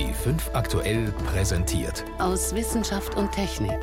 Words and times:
B5 0.00 0.54
aktuell 0.54 1.12
präsentiert. 1.26 2.06
Aus 2.18 2.54
Wissenschaft 2.54 3.18
und 3.18 3.32
Technik. 3.32 3.78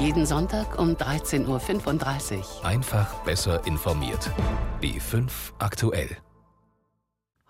Jeden 0.00 0.24
Sonntag 0.24 0.78
um 0.78 0.94
13.35 0.94 2.38
Uhr. 2.38 2.64
Einfach 2.64 3.22
besser 3.24 3.66
informiert. 3.66 4.30
B5 4.80 5.28
aktuell. 5.58 6.16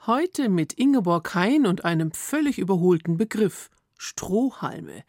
Heute 0.05 0.49
mit 0.49 0.73
Ingeborg 0.73 1.33
Hein 1.37 1.65
und 1.65 1.85
einem 1.85 2.11
völlig 2.11 2.59
überholten 2.59 3.19
Begriff: 3.19 3.71
Strohhalme. 3.99 5.05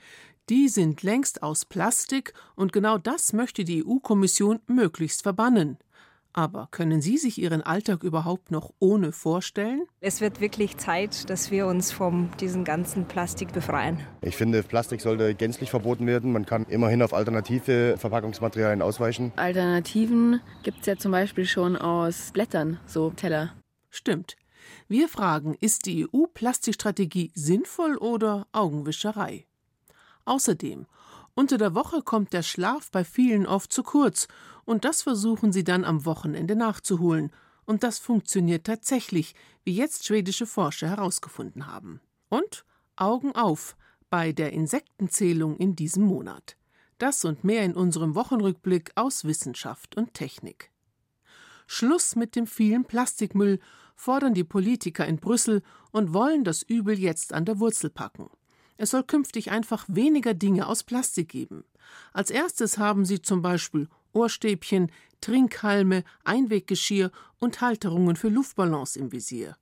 Die 0.50 0.70
sind 0.70 1.02
längst 1.02 1.41
aus 1.41 1.66
Plastik 1.66 2.34
und 2.55 2.73
genau 2.73 3.00
das 3.00 3.34
möchte 3.34 3.64
die 3.64 3.84
EU-Kommission 3.84 4.60
möglichst 4.68 5.23
verbannen. 5.23 5.80
Aber 6.40 6.70
können 6.71 7.02
Sie 7.02 7.18
sich 7.18 7.38
Ihren 7.38 7.62
Alltag 7.64 8.02
überhaupt 8.02 8.50
noch 8.50 8.71
ohne 8.80 9.12
vorstellen? 9.12 9.84
Es 10.00 10.21
wird 10.21 10.39
wirklich 10.39 10.78
Zeit, 10.78 11.30
dass 11.30 11.52
wir 11.52 11.68
uns 11.68 11.92
von 11.92 12.30
diesem 12.39 12.64
ganzen 12.64 13.04
Plastik 13.04 13.52
befreien. 13.52 14.00
Ich 14.21 14.38
finde, 14.38 14.64
Plastik 14.64 15.02
sollte 15.02 15.36
gänzlich 15.36 15.70
verboten 15.70 16.07
werden. 16.07 16.32
Man 16.32 16.46
kann 16.46 16.64
immerhin 16.70 17.02
auf 17.02 17.14
alternative 17.14 17.97
Verpackungsmaterialien 17.97 18.82
ausweichen. 18.82 19.33
Alternativen 19.36 20.39
gibt 20.64 20.80
es 20.80 20.86
ja 20.86 20.96
zum 20.96 21.11
Beispiel 21.11 21.44
schon 21.44 21.75
aus 21.75 22.32
Blättern, 22.32 22.80
so 22.86 23.10
Teller. 23.10 23.52
Stimmt. 23.89 24.38
Wir 24.88 25.10
fragen, 25.10 25.58
ist 25.60 25.88
die 25.88 26.08
EU-Plastikstrategie 26.08 27.33
sinnvoll 27.36 27.97
oder 27.97 28.47
Augenwischerei? 28.54 29.46
Außerdem, 30.24 30.86
unter 31.36 31.57
der 31.57 31.75
Woche 31.75 32.02
kommt 32.02 32.33
der 32.33 32.44
Schlaf 32.44 32.92
bei 32.92 33.03
vielen 33.03 33.45
oft 33.45 33.72
zu 33.72 33.83
kurz, 33.83 34.28
und 34.66 34.86
das 34.86 35.02
versuchen 35.02 35.52
sie 35.52 35.64
dann 35.64 35.83
am 35.83 36.05
Wochenende 36.05 36.55
nachzuholen. 36.55 37.31
Und 37.66 37.83
das 37.83 38.00
funktioniert 38.00 38.66
tatsächlich, 38.66 39.36
wie 39.64 39.75
jetzt 39.75 40.05
schwedische 40.05 40.45
Forscher 40.45 40.89
herausgefunden 40.89 41.67
haben. 41.67 42.02
Und 42.30 42.66
Augen 42.95 43.33
auf 43.36 43.75
bei 44.09 44.31
der 44.31 44.53
Insektenzählung 44.53 45.57
in 45.57 45.75
diesem 45.75 46.03
Monat. 46.03 46.57
Das 46.97 47.23
und 47.25 47.44
mehr 47.44 47.63
in 47.63 47.75
unserem 47.75 48.16
Wochenrückblick 48.16 48.91
aus 48.95 49.23
Wissenschaft 49.23 49.95
und 49.95 50.13
Technik. 50.13 50.72
Schluss 51.66 52.16
mit 52.16 52.35
dem 52.35 52.47
vielen 52.47 52.85
Plastikmüll 52.85 53.59
fordern 53.95 54.33
die 54.33 54.44
Politiker 54.44 55.05
in 55.05 55.17
Brüssel 55.17 55.61
und 55.91 56.13
wollen 56.13 56.44
das 56.44 56.63
Übel 56.63 56.97
jetzt 56.97 57.33
an 57.33 57.45
der 57.45 57.59
Wurzel 57.59 57.89
packen. 57.89 58.30
Es 58.81 58.91
soll 58.91 59.03
künftig 59.03 59.52
einfach 59.52 59.83
weniger 59.89 60.33
Dinge 60.33 60.66
aus 60.66 60.83
Plastik 60.83 61.27
geben. 61.27 61.66
Als 62.13 62.31
erstes 62.31 62.77
haben 62.77 63.03
sie 63.03 63.22
zum 63.22 63.41
Beispiel 63.41 63.89
Ohrstäbchen, 64.13 64.89
Trinkhalme, 65.19 66.05
Einweggeschirr 66.23 67.11
und 67.39 67.59
Halterungen 67.59 68.16
für 68.16 68.30
Luftballons 68.30 68.95
im 68.95 69.11
Visier. 69.11 69.57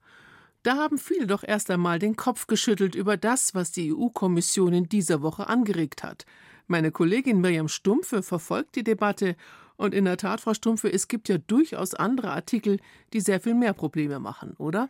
Da 0.61 0.77
haben 0.77 0.99
viele 0.99 1.25
doch 1.25 1.43
erst 1.43 1.71
einmal 1.71 1.97
den 1.97 2.15
Kopf 2.15 2.45
geschüttelt 2.45 2.93
über 2.93 3.17
das, 3.17 3.55
was 3.55 3.71
die 3.71 3.91
EU-Kommission 3.91 4.71
in 4.71 4.87
dieser 4.87 5.23
Woche 5.23 5.47
angeregt 5.47 6.03
hat. 6.03 6.27
Meine 6.67 6.91
Kollegin 6.91 7.41
Miriam 7.41 7.69
Stumpfe 7.69 8.21
verfolgt 8.21 8.75
die 8.75 8.83
Debatte 8.83 9.35
und 9.77 9.95
in 9.95 10.05
der 10.05 10.17
Tat, 10.17 10.41
Frau 10.41 10.53
Stumpfe, 10.53 10.93
es 10.93 11.07
gibt 11.07 11.27
ja 11.27 11.39
durchaus 11.39 11.95
andere 11.95 12.29
Artikel, 12.29 12.79
die 13.13 13.21
sehr 13.21 13.39
viel 13.39 13.55
mehr 13.55 13.73
Probleme 13.73 14.19
machen, 14.19 14.53
oder? 14.59 14.89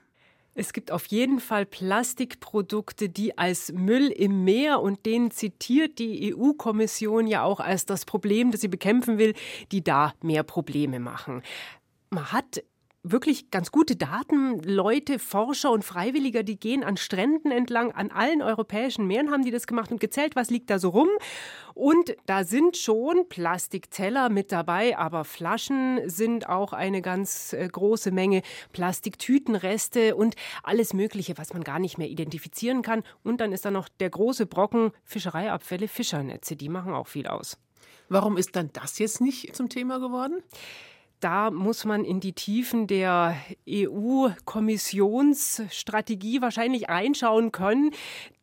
Es 0.59 0.73
gibt 0.73 0.91
auf 0.91 1.05
jeden 1.05 1.39
Fall 1.39 1.67
Plastikprodukte, 1.67 3.09
die 3.09 3.38
als 3.38 3.72
Müll 3.73 4.08
im 4.08 4.44
Meer 4.44 4.81
und 4.81 5.05
den 5.05 5.30
zitiert 5.30 5.99
die 5.99 6.33
EU-Kommission 6.36 7.27
ja 7.27 7.44
auch 7.44 7.59
als 7.59 7.86
das 7.86 8.05
Problem, 8.05 8.49
das 8.49 8.61
sie 8.61 8.67
bekämpfen 8.67 9.19
will, 9.19 9.36
die 9.72 9.83
da 9.83 10.16
mehr 10.23 10.41
Probleme 10.41 10.99
machen. 10.99 11.44
Man 12.09 12.31
hat 12.31 12.64
wirklich 13.11 13.52
ganz 13.52 13.72
gute 13.72 13.95
Daten. 13.95 14.61
Leute, 14.63 15.19
Forscher 15.19 15.72
und 15.72 15.83
Freiwilliger, 15.83 16.44
die 16.44 16.59
gehen 16.59 16.83
an 16.83 16.97
Stränden 16.97 17.52
entlang, 17.52 17.91
an 17.91 18.11
allen 18.11 18.41
europäischen 18.41 19.08
Meeren 19.08 19.31
haben 19.31 19.44
die 19.44 19.52
das 19.52 19.67
gemacht 19.67 19.91
und 19.91 19.99
gezählt, 19.99 20.36
was 20.36 20.49
liegt 20.49 20.69
da 20.69 20.80
so 20.80 20.89
rum. 20.89 21.09
Und 21.73 22.16
da 22.25 22.44
sind 22.44 22.77
schon 22.77 23.30
Plastikteller 23.30 24.30
mit 24.30 24.52
dabei, 24.52 24.98
aber 24.98 25.26
Flaschen 25.26 26.09
sind 26.09 26.49
auch 26.49 26.73
eine 26.73 27.02
ganz 27.02 27.54
äh, 27.54 27.67
große 27.67 28.11
Menge, 28.11 28.42
Plastiktütenreste 28.73 30.15
und 30.15 30.36
alles 30.64 30.93
Mögliche, 30.93 31.37
was 31.37 31.53
man 31.53 31.64
gar 31.64 31.80
nicht 31.80 31.98
mehr 31.98 32.09
identifizieren 32.09 32.82
kann. 32.82 33.03
Und 33.23 33.42
dann 33.42 33.52
ist 33.52 33.65
da 33.65 33.71
noch 33.71 33.89
der 33.89 34.09
große 34.09 34.45
Brocken 34.45 34.92
Fischereiabfälle, 35.03 35.87
Fischernetze, 35.87 36.55
die 36.55 36.70
machen 36.70 36.93
auch 36.93 37.08
viel 37.08 37.27
aus. 37.27 37.58
Warum 38.09 38.37
ist 38.37 38.55
dann 38.55 38.70
das 38.73 38.99
jetzt 38.99 39.21
nicht 39.21 39.55
zum 39.55 39.70
Thema 39.70 39.99
geworden? 39.99 40.42
Da 41.20 41.52
muss 41.52 41.86
man 41.86 42.04
in 42.05 42.20
die 42.20 42.33
Tiefen 42.33 42.88
der 42.88 43.36
EU-Kommissionsstrategie 43.67 46.42
wahrscheinlich 46.42 46.89
reinschauen 46.89 47.52
können. 47.52 47.92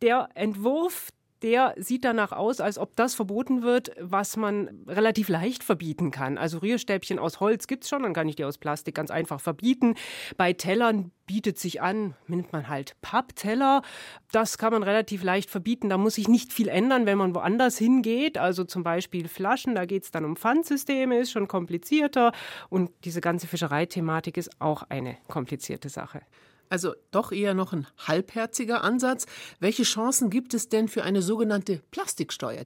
Der 0.01 0.29
Entwurf 0.35 1.09
der 1.45 1.75
sieht 1.77 2.03
danach 2.03 2.31
aus, 2.31 2.59
als 2.59 2.79
ob 2.79 2.95
das 2.95 3.13
verboten 3.13 3.61
wird, 3.61 3.91
was 4.01 4.35
man 4.35 4.83
relativ 4.87 5.29
leicht 5.29 5.63
verbieten 5.63 6.09
kann. 6.09 6.39
Also 6.39 6.57
Rührstäbchen 6.57 7.19
aus 7.19 7.39
Holz 7.39 7.67
gibt 7.67 7.83
es 7.83 7.89
schon, 7.89 8.01
dann 8.01 8.15
kann 8.15 8.27
ich 8.27 8.35
die 8.35 8.45
aus 8.45 8.57
Plastik 8.57 8.95
ganz 8.95 9.11
einfach 9.11 9.39
verbieten. 9.39 9.93
Bei 10.37 10.53
Tellern 10.53 11.11
bietet 11.27 11.59
sich 11.59 11.83
an, 11.83 12.15
nimmt 12.25 12.51
man 12.51 12.67
halt 12.67 12.99
Pappteller. 13.01 13.83
Das 14.31 14.57
kann 14.57 14.73
man 14.73 14.81
relativ 14.81 15.21
leicht 15.21 15.51
verbieten. 15.51 15.89
Da 15.89 15.99
muss 15.99 16.15
sich 16.15 16.27
nicht 16.27 16.51
viel 16.51 16.67
ändern, 16.67 17.05
wenn 17.05 17.19
man 17.19 17.35
woanders 17.35 17.77
hingeht. 17.77 18.39
Also 18.39 18.63
zum 18.63 18.81
Beispiel 18.81 19.27
Flaschen, 19.27 19.75
da 19.75 19.85
geht 19.85 20.03
es 20.03 20.09
dann 20.09 20.25
um 20.25 20.35
Pfandsysteme, 20.37 21.19
ist 21.19 21.31
schon 21.31 21.47
komplizierter. 21.47 22.31
Und 22.69 22.89
diese 23.03 23.21
ganze 23.21 23.45
Fischereithematik 23.45 24.37
ist 24.37 24.49
auch 24.59 24.81
eine 24.89 25.17
komplizierte 25.27 25.89
Sache. 25.89 26.21
Also 26.69 26.93
doch 27.11 27.31
eher 27.31 27.53
noch 27.53 27.73
ein 27.73 27.87
halbherziger 28.07 28.83
Ansatz. 28.83 29.25
Welche 29.59 29.83
Chancen 29.83 30.29
gibt 30.29 30.53
es 30.53 30.69
denn 30.69 30.87
für 30.87 31.03
eine 31.03 31.21
sogenannte 31.21 31.81
Plastiksteuer? 31.91 32.63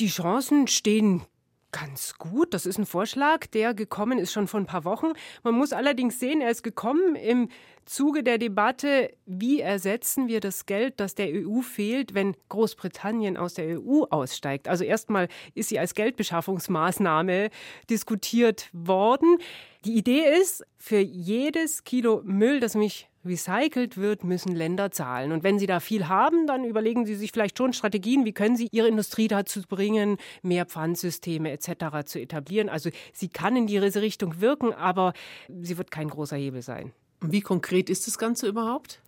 Die 0.00 0.08
Chancen 0.08 0.68
stehen 0.68 1.22
Ganz 1.70 2.14
gut, 2.16 2.54
das 2.54 2.64
ist 2.64 2.78
ein 2.78 2.86
Vorschlag, 2.86 3.46
der 3.48 3.74
gekommen 3.74 4.18
ist 4.18 4.32
schon 4.32 4.48
vor 4.48 4.58
ein 4.58 4.64
paar 4.64 4.84
Wochen. 4.84 5.08
Man 5.42 5.54
muss 5.54 5.74
allerdings 5.74 6.18
sehen, 6.18 6.40
er 6.40 6.50
ist 6.50 6.62
gekommen 6.62 7.14
im 7.14 7.50
Zuge 7.88 8.22
der 8.22 8.36
Debatte, 8.36 9.10
wie 9.24 9.60
ersetzen 9.60 10.28
wir 10.28 10.40
das 10.40 10.66
Geld, 10.66 11.00
das 11.00 11.14
der 11.14 11.28
EU 11.32 11.62
fehlt, 11.62 12.12
wenn 12.12 12.36
Großbritannien 12.50 13.38
aus 13.38 13.54
der 13.54 13.80
EU 13.80 14.04
aussteigt. 14.10 14.68
Also 14.68 14.84
erstmal 14.84 15.28
ist 15.54 15.70
sie 15.70 15.78
als 15.78 15.94
Geldbeschaffungsmaßnahme 15.94 17.48
diskutiert 17.88 18.68
worden. 18.74 19.38
Die 19.86 19.96
Idee 19.96 20.24
ist, 20.38 20.66
für 20.76 20.98
jedes 20.98 21.82
Kilo 21.82 22.20
Müll, 22.24 22.60
das 22.60 22.74
mich 22.74 23.08
recycelt 23.24 23.96
wird, 23.96 24.22
müssen 24.22 24.54
Länder 24.54 24.90
zahlen. 24.90 25.32
Und 25.32 25.42
wenn 25.42 25.58
sie 25.58 25.66
da 25.66 25.80
viel 25.80 26.08
haben, 26.08 26.46
dann 26.46 26.64
überlegen 26.64 27.06
sie 27.06 27.14
sich 27.14 27.32
vielleicht 27.32 27.56
schon 27.56 27.72
Strategien, 27.72 28.26
wie 28.26 28.34
können 28.34 28.56
sie 28.56 28.68
ihre 28.70 28.88
Industrie 28.88 29.28
dazu 29.28 29.62
bringen, 29.62 30.18
mehr 30.42 30.66
Pfandsysteme 30.66 31.50
etc. 31.52 32.04
zu 32.04 32.20
etablieren. 32.20 32.68
Also 32.68 32.90
sie 33.14 33.28
kann 33.28 33.56
in 33.56 33.66
diese 33.66 34.02
Richtung 34.02 34.42
wirken, 34.42 34.74
aber 34.74 35.14
sie 35.48 35.78
wird 35.78 35.90
kein 35.90 36.10
großer 36.10 36.36
Hebel 36.36 36.60
sein. 36.60 36.92
Wie 37.20 37.40
konkret 37.40 37.90
ist 37.90 38.06
das 38.06 38.18
Ganze 38.18 38.46
überhaupt? 38.46 39.00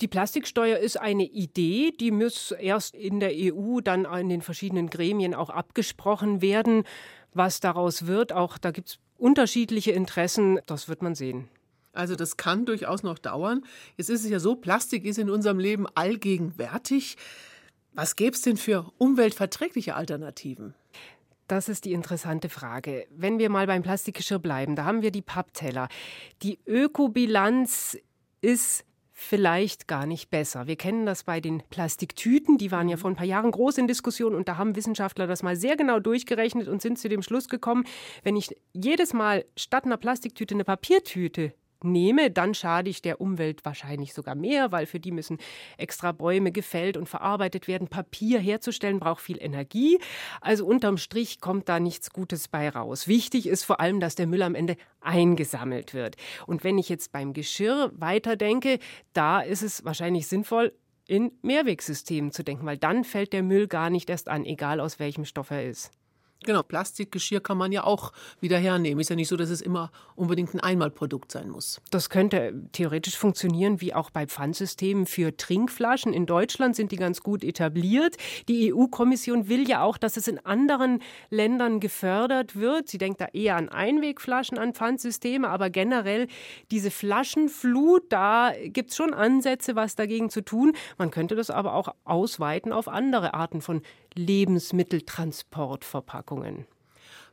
Die 0.00 0.08
Plastiksteuer 0.08 0.78
ist 0.78 1.00
eine 1.00 1.24
Idee, 1.24 1.90
die 1.98 2.10
muss 2.10 2.50
erst 2.52 2.94
in 2.94 3.18
der 3.18 3.32
EU, 3.32 3.80
dann 3.80 4.04
in 4.04 4.28
den 4.28 4.42
verschiedenen 4.42 4.90
Gremien 4.90 5.34
auch 5.34 5.48
abgesprochen 5.48 6.42
werden. 6.42 6.84
Was 7.32 7.60
daraus 7.60 8.06
wird, 8.06 8.32
auch 8.32 8.58
da 8.58 8.70
gibt 8.70 8.88
es 8.88 8.98
unterschiedliche 9.16 9.92
Interessen, 9.92 10.60
das 10.66 10.88
wird 10.88 11.02
man 11.02 11.14
sehen. 11.14 11.48
Also 11.92 12.14
das 12.14 12.36
kann 12.36 12.66
durchaus 12.66 13.02
noch 13.02 13.18
dauern. 13.18 13.64
Jetzt 13.96 14.10
ist 14.10 14.24
es 14.24 14.30
ja 14.30 14.38
so, 14.38 14.54
Plastik 14.54 15.06
ist 15.06 15.18
in 15.18 15.30
unserem 15.30 15.58
Leben 15.58 15.86
allgegenwärtig. 15.94 17.16
Was 17.94 18.16
gäbe 18.16 18.36
es 18.36 18.42
denn 18.42 18.58
für 18.58 18.92
umweltverträgliche 18.98 19.94
Alternativen? 19.94 20.74
Das 21.48 21.68
ist 21.68 21.84
die 21.84 21.92
interessante 21.92 22.48
Frage. 22.48 23.06
Wenn 23.10 23.38
wir 23.38 23.50
mal 23.50 23.66
beim 23.66 23.82
Plastikgeschirr 23.82 24.40
bleiben, 24.40 24.74
da 24.74 24.84
haben 24.84 25.02
wir 25.02 25.12
die 25.12 25.22
Pappteller. 25.22 25.88
Die 26.42 26.58
Ökobilanz 26.66 27.96
ist 28.40 28.84
vielleicht 29.18 29.88
gar 29.88 30.04
nicht 30.04 30.28
besser. 30.28 30.66
Wir 30.66 30.76
kennen 30.76 31.06
das 31.06 31.24
bei 31.24 31.40
den 31.40 31.62
Plastiktüten, 31.70 32.58
die 32.58 32.70
waren 32.70 32.88
ja 32.88 32.98
vor 32.98 33.10
ein 33.10 33.16
paar 33.16 33.24
Jahren 33.24 33.50
groß 33.50 33.78
in 33.78 33.86
Diskussion 33.86 34.34
und 34.34 34.46
da 34.46 34.58
haben 34.58 34.76
Wissenschaftler 34.76 35.26
das 35.26 35.42
mal 35.42 35.56
sehr 35.56 35.74
genau 35.76 36.00
durchgerechnet 36.00 36.68
und 36.68 36.82
sind 36.82 36.98
zu 36.98 37.08
dem 37.08 37.22
Schluss 37.22 37.48
gekommen, 37.48 37.84
wenn 38.24 38.36
ich 38.36 38.54
jedes 38.74 39.14
Mal 39.14 39.46
statt 39.56 39.86
einer 39.86 39.96
Plastiktüte 39.96 40.54
eine 40.54 40.64
Papiertüte 40.64 41.54
nehme, 41.86 42.30
dann 42.30 42.54
schade 42.54 42.90
ich 42.90 43.02
der 43.02 43.20
Umwelt 43.20 43.64
wahrscheinlich 43.64 44.12
sogar 44.12 44.34
mehr, 44.34 44.72
weil 44.72 44.86
für 44.86 45.00
die 45.00 45.12
müssen 45.12 45.38
extra 45.78 46.12
Bäume 46.12 46.52
gefällt 46.52 46.96
und 46.96 47.08
verarbeitet 47.08 47.68
werden. 47.68 47.88
Papier 47.88 48.38
herzustellen 48.38 49.00
braucht 49.00 49.22
viel 49.22 49.42
Energie. 49.42 49.98
Also 50.40 50.66
unterm 50.66 50.98
Strich 50.98 51.40
kommt 51.40 51.68
da 51.68 51.80
nichts 51.80 52.10
Gutes 52.10 52.48
bei 52.48 52.68
raus. 52.68 53.08
Wichtig 53.08 53.46
ist 53.46 53.64
vor 53.64 53.80
allem, 53.80 54.00
dass 54.00 54.14
der 54.14 54.26
Müll 54.26 54.42
am 54.42 54.54
Ende 54.54 54.76
eingesammelt 55.00 55.94
wird. 55.94 56.16
Und 56.46 56.64
wenn 56.64 56.78
ich 56.78 56.88
jetzt 56.88 57.12
beim 57.12 57.32
Geschirr 57.32 57.92
weiterdenke, 57.94 58.78
da 59.12 59.40
ist 59.40 59.62
es 59.62 59.84
wahrscheinlich 59.84 60.26
sinnvoll, 60.26 60.72
in 61.08 61.32
Mehrwegsystemen 61.42 62.32
zu 62.32 62.42
denken, 62.42 62.66
weil 62.66 62.78
dann 62.78 63.04
fällt 63.04 63.32
der 63.32 63.42
Müll 63.42 63.68
gar 63.68 63.90
nicht 63.90 64.10
erst 64.10 64.28
an, 64.28 64.44
egal 64.44 64.80
aus 64.80 64.98
welchem 64.98 65.24
Stoff 65.24 65.50
er 65.50 65.64
ist. 65.64 65.90
Genau, 66.44 66.62
Plastikgeschirr 66.62 67.40
kann 67.40 67.56
man 67.56 67.72
ja 67.72 67.84
auch 67.84 68.12
wieder 68.40 68.58
hernehmen. 68.58 69.00
Ist 69.00 69.10
ja 69.10 69.16
nicht 69.16 69.28
so, 69.28 69.36
dass 69.36 69.48
es 69.48 69.62
immer 69.62 69.90
unbedingt 70.14 70.54
ein 70.54 70.60
Einmalprodukt 70.60 71.32
sein 71.32 71.48
muss. 71.48 71.80
Das 71.90 72.10
könnte 72.10 72.52
theoretisch 72.72 73.16
funktionieren 73.16 73.80
wie 73.80 73.94
auch 73.94 74.10
bei 74.10 74.26
Pfandsystemen 74.26 75.06
für 75.06 75.36
Trinkflaschen. 75.36 76.12
In 76.12 76.26
Deutschland 76.26 76.76
sind 76.76 76.92
die 76.92 76.96
ganz 76.96 77.22
gut 77.22 77.42
etabliert. 77.42 78.16
Die 78.48 78.72
EU-Kommission 78.72 79.48
will 79.48 79.68
ja 79.68 79.82
auch, 79.82 79.96
dass 79.96 80.16
es 80.16 80.28
in 80.28 80.38
anderen 80.44 81.02
Ländern 81.30 81.80
gefördert 81.80 82.54
wird. 82.54 82.88
Sie 82.88 82.98
denkt 82.98 83.20
da 83.20 83.26
eher 83.32 83.56
an 83.56 83.68
Einwegflaschen, 83.70 84.58
an 84.58 84.74
Pfandsysteme, 84.74 85.48
aber 85.48 85.70
generell 85.70 86.28
diese 86.70 86.90
Flaschenflut, 86.90 88.04
da 88.12 88.52
gibt 88.64 88.90
es 88.90 88.96
schon 88.96 89.14
Ansätze, 89.14 89.74
was 89.74 89.96
dagegen 89.96 90.28
zu 90.28 90.42
tun. 90.42 90.74
Man 90.98 91.10
könnte 91.10 91.34
das 91.34 91.50
aber 91.50 91.74
auch 91.74 91.94
ausweiten 92.04 92.72
auf 92.72 92.88
andere 92.88 93.34
Arten 93.34 93.62
von 93.62 93.80
Lebensmitteltransportverpackungen. 94.16 96.66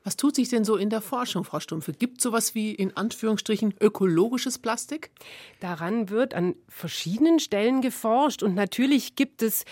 Was 0.03 0.17
tut 0.17 0.35
sich 0.35 0.49
denn 0.49 0.65
so 0.65 0.75
in 0.75 0.89
der 0.89 1.01
Forschung, 1.01 1.45
Frau 1.45 1.61
Stumpfe? 1.61 1.93
Gibt 1.93 2.17
es 2.17 2.23
sowas 2.23 2.55
wie 2.55 2.73
in 2.73 2.97
Anführungsstrichen 2.97 3.73
ökologisches 3.79 4.59
Plastik? 4.59 5.11
Daran 5.61 6.09
wird 6.09 6.33
an 6.33 6.55
verschiedenen 6.67 7.39
Stellen 7.39 7.81
geforscht 7.81 8.43
und 8.43 8.53
natürlich 8.53 9.15
gibt 9.15 9.41
es 9.41 9.63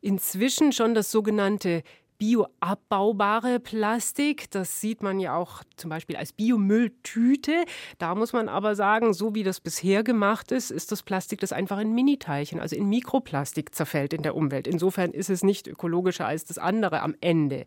inzwischen 0.00 0.72
schon 0.72 0.94
das 0.94 1.12
sogenannte 1.12 1.84
bioabbaubare 2.18 3.60
Plastik. 3.60 4.50
Das 4.50 4.80
sieht 4.80 5.02
man 5.02 5.20
ja 5.20 5.36
auch 5.36 5.62
zum 5.76 5.90
Beispiel 5.90 6.16
als 6.16 6.32
Biomülltüte. 6.32 7.64
Da 7.98 8.14
muss 8.14 8.32
man 8.32 8.48
aber 8.48 8.74
sagen, 8.74 9.12
so 9.12 9.34
wie 9.34 9.42
das 9.42 9.60
bisher 9.60 10.02
gemacht 10.02 10.52
ist, 10.52 10.70
ist 10.70 10.92
das 10.92 11.02
Plastik, 11.02 11.40
das 11.40 11.52
einfach 11.52 11.78
in 11.78 11.94
Miniteilchen, 11.94 12.60
also 12.60 12.76
in 12.76 12.88
Mikroplastik 12.88 13.74
zerfällt 13.74 14.12
in 14.12 14.22
der 14.22 14.34
Umwelt. 14.34 14.66
Insofern 14.66 15.12
ist 15.12 15.30
es 15.30 15.42
nicht 15.42 15.66
ökologischer 15.66 16.26
als 16.26 16.44
das 16.44 16.58
andere 16.58 17.02
am 17.02 17.14
Ende. 17.20 17.66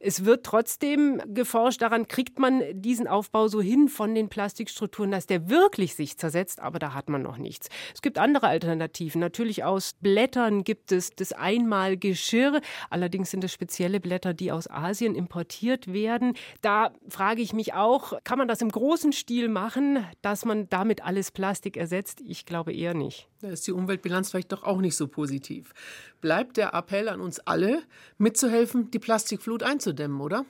Es 0.00 0.24
wird 0.24 0.44
trotzdem 0.44 1.22
geforscht, 1.26 1.82
daran 1.82 2.08
kriegt 2.08 2.38
man 2.38 2.62
diesen 2.72 3.08
Aufbau 3.08 3.48
so 3.48 3.60
hin 3.60 3.88
von 3.88 4.14
den 4.14 4.28
Plastikstrukturen, 4.28 5.10
dass 5.10 5.26
der 5.26 5.48
wirklich 5.48 5.94
sich 5.94 6.18
zersetzt, 6.18 6.60
aber 6.60 6.78
da 6.78 6.94
hat 6.94 7.08
man 7.08 7.22
noch 7.22 7.38
nichts. 7.38 7.68
Es 7.94 8.02
gibt 8.02 8.18
andere 8.18 8.48
Alternativen. 8.48 9.20
Natürlich 9.20 9.64
aus 9.64 9.94
Blättern 10.00 10.64
gibt 10.64 10.92
es 10.92 11.10
das 11.10 11.32
Einmalgeschirr. 11.32 12.60
Allerdings 12.90 13.30
sind 13.30 13.44
es 13.44 13.52
speziell 13.52 13.77
spezielle 13.78 14.00
Blätter, 14.00 14.34
die 14.34 14.50
aus 14.50 14.68
Asien 14.68 15.14
importiert 15.14 15.92
werden. 15.92 16.34
Da 16.62 16.90
frage 17.08 17.42
ich 17.42 17.52
mich 17.52 17.74
auch, 17.74 18.12
kann 18.24 18.36
man 18.36 18.48
das 18.48 18.60
im 18.60 18.70
großen 18.70 19.12
Stil 19.12 19.48
machen, 19.48 20.04
dass 20.20 20.44
man 20.44 20.68
damit 20.68 21.04
alles 21.04 21.30
Plastik 21.30 21.76
ersetzt? 21.76 22.20
Ich 22.26 22.44
glaube 22.44 22.72
eher 22.72 22.94
nicht. 22.94 23.28
Da 23.40 23.50
ist 23.50 23.68
die 23.68 23.72
Umweltbilanz 23.72 24.30
vielleicht 24.30 24.50
doch 24.50 24.64
auch 24.64 24.80
nicht 24.80 24.96
so 24.96 25.06
positiv. 25.06 25.72
Bleibt 26.20 26.56
der 26.56 26.74
Appell 26.74 27.08
an 27.08 27.20
uns 27.20 27.38
alle, 27.38 27.82
mitzuhelfen, 28.16 28.90
die 28.90 28.98
Plastikflut 28.98 29.62
einzudämmen, 29.62 30.20
oder? 30.20 30.44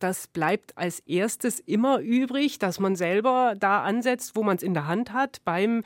das 0.00 0.26
bleibt 0.26 0.76
als 0.76 1.00
erstes 1.00 1.60
immer 1.60 2.00
übrig, 2.00 2.58
dass 2.58 2.78
man 2.78 2.94
selber 2.94 3.54
da 3.58 3.82
ansetzt, 3.82 4.36
wo 4.36 4.42
man 4.42 4.58
es 4.58 4.62
in 4.62 4.74
der 4.74 4.86
Hand 4.86 5.14
hat, 5.14 5.38
beim 5.46 5.82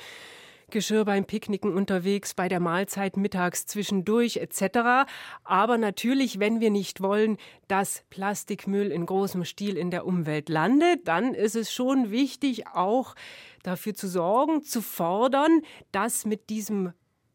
Geschirr 0.71 1.05
beim 1.05 1.25
Picknicken 1.25 1.73
unterwegs, 1.75 2.35
bei 2.35 2.49
der 2.49 2.61
Mahlzeit 2.61 3.17
mittags 3.17 3.67
zwischendurch 3.67 4.37
etc. 4.37 5.11
Aber 5.45 5.79
natürlich, 5.79 6.39
wenn 6.39 6.61
wir 6.61 6.71
nicht 6.71 7.01
wollen, 7.01 7.39
dass 7.69 8.05
Plastikmüll 8.11 8.91
in 8.91 9.07
großem 9.07 9.45
Stil 9.45 9.77
in 9.77 9.91
der 9.91 10.07
Umwelt 10.07 10.49
landet, 10.49 11.07
dann 11.09 11.35
ist 11.35 11.57
es 11.57 11.73
schon 11.73 12.11
wichtig, 12.11 12.67
auch 12.69 13.15
dafür 13.63 13.95
zu 13.95 14.09
sorgen, 14.09 14.63
zu 14.63 14.83
fordern, 14.83 15.63
dass 15.93 16.25
mit 16.25 16.51
diesem 16.51 16.93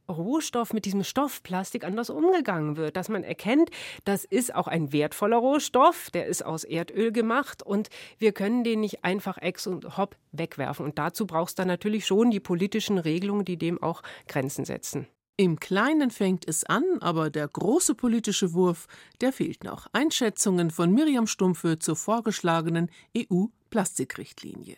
Rohstoff, 0.09 0.73
mit 0.73 0.85
diesem 0.85 1.03
Stoff 1.03 1.44
Plastik 1.44 1.83
anders 1.83 2.09
umgegangen 2.09 2.77
wird, 2.77 2.95
dass 2.97 3.09
man 3.09 3.23
erkennt, 3.23 3.69
das 4.05 4.25
ist 4.25 4.53
auch 4.53 4.67
ein 4.67 4.91
wertvoller 4.91 5.38
Rohstoff, 5.38 6.09
der 6.11 6.27
ist 6.27 6.45
aus 6.45 6.63
Erdöl 6.63 7.11
gemacht 7.11 7.63
und 7.63 7.89
wir 8.17 8.31
können 8.31 8.63
den 8.63 8.81
nicht 8.81 9.03
einfach 9.03 9.38
ex 9.38 9.67
und 9.67 9.97
hopp 9.97 10.15
wegwerfen. 10.31 10.85
Und 10.85 11.00
dazu 11.00 11.25
braucht 11.25 11.50
es 11.50 11.55
dann 11.55 11.67
natürlich 11.67 12.05
schon 12.05 12.31
die 12.31 12.39
politischen 12.39 12.97
Regelungen, 12.97 13.45
die 13.45 13.57
dem 13.57 13.81
auch 13.81 14.01
Grenzen 14.27 14.65
setzen. 14.65 15.07
Im 15.35 15.59
Kleinen 15.59 16.11
fängt 16.11 16.47
es 16.47 16.63
an, 16.63 16.83
aber 16.99 17.31
der 17.31 17.47
große 17.47 17.95
politische 17.95 18.53
Wurf, 18.53 18.88
der 19.19 19.33
fehlt 19.33 19.63
noch. 19.63 19.88
Einschätzungen 19.91 20.69
von 20.69 20.94
Miriam 20.94 21.25
Stumpfe 21.25 21.79
zur 21.79 21.95
vorgeschlagenen 21.95 22.91
EU-Plastikrichtlinie. 23.17 24.77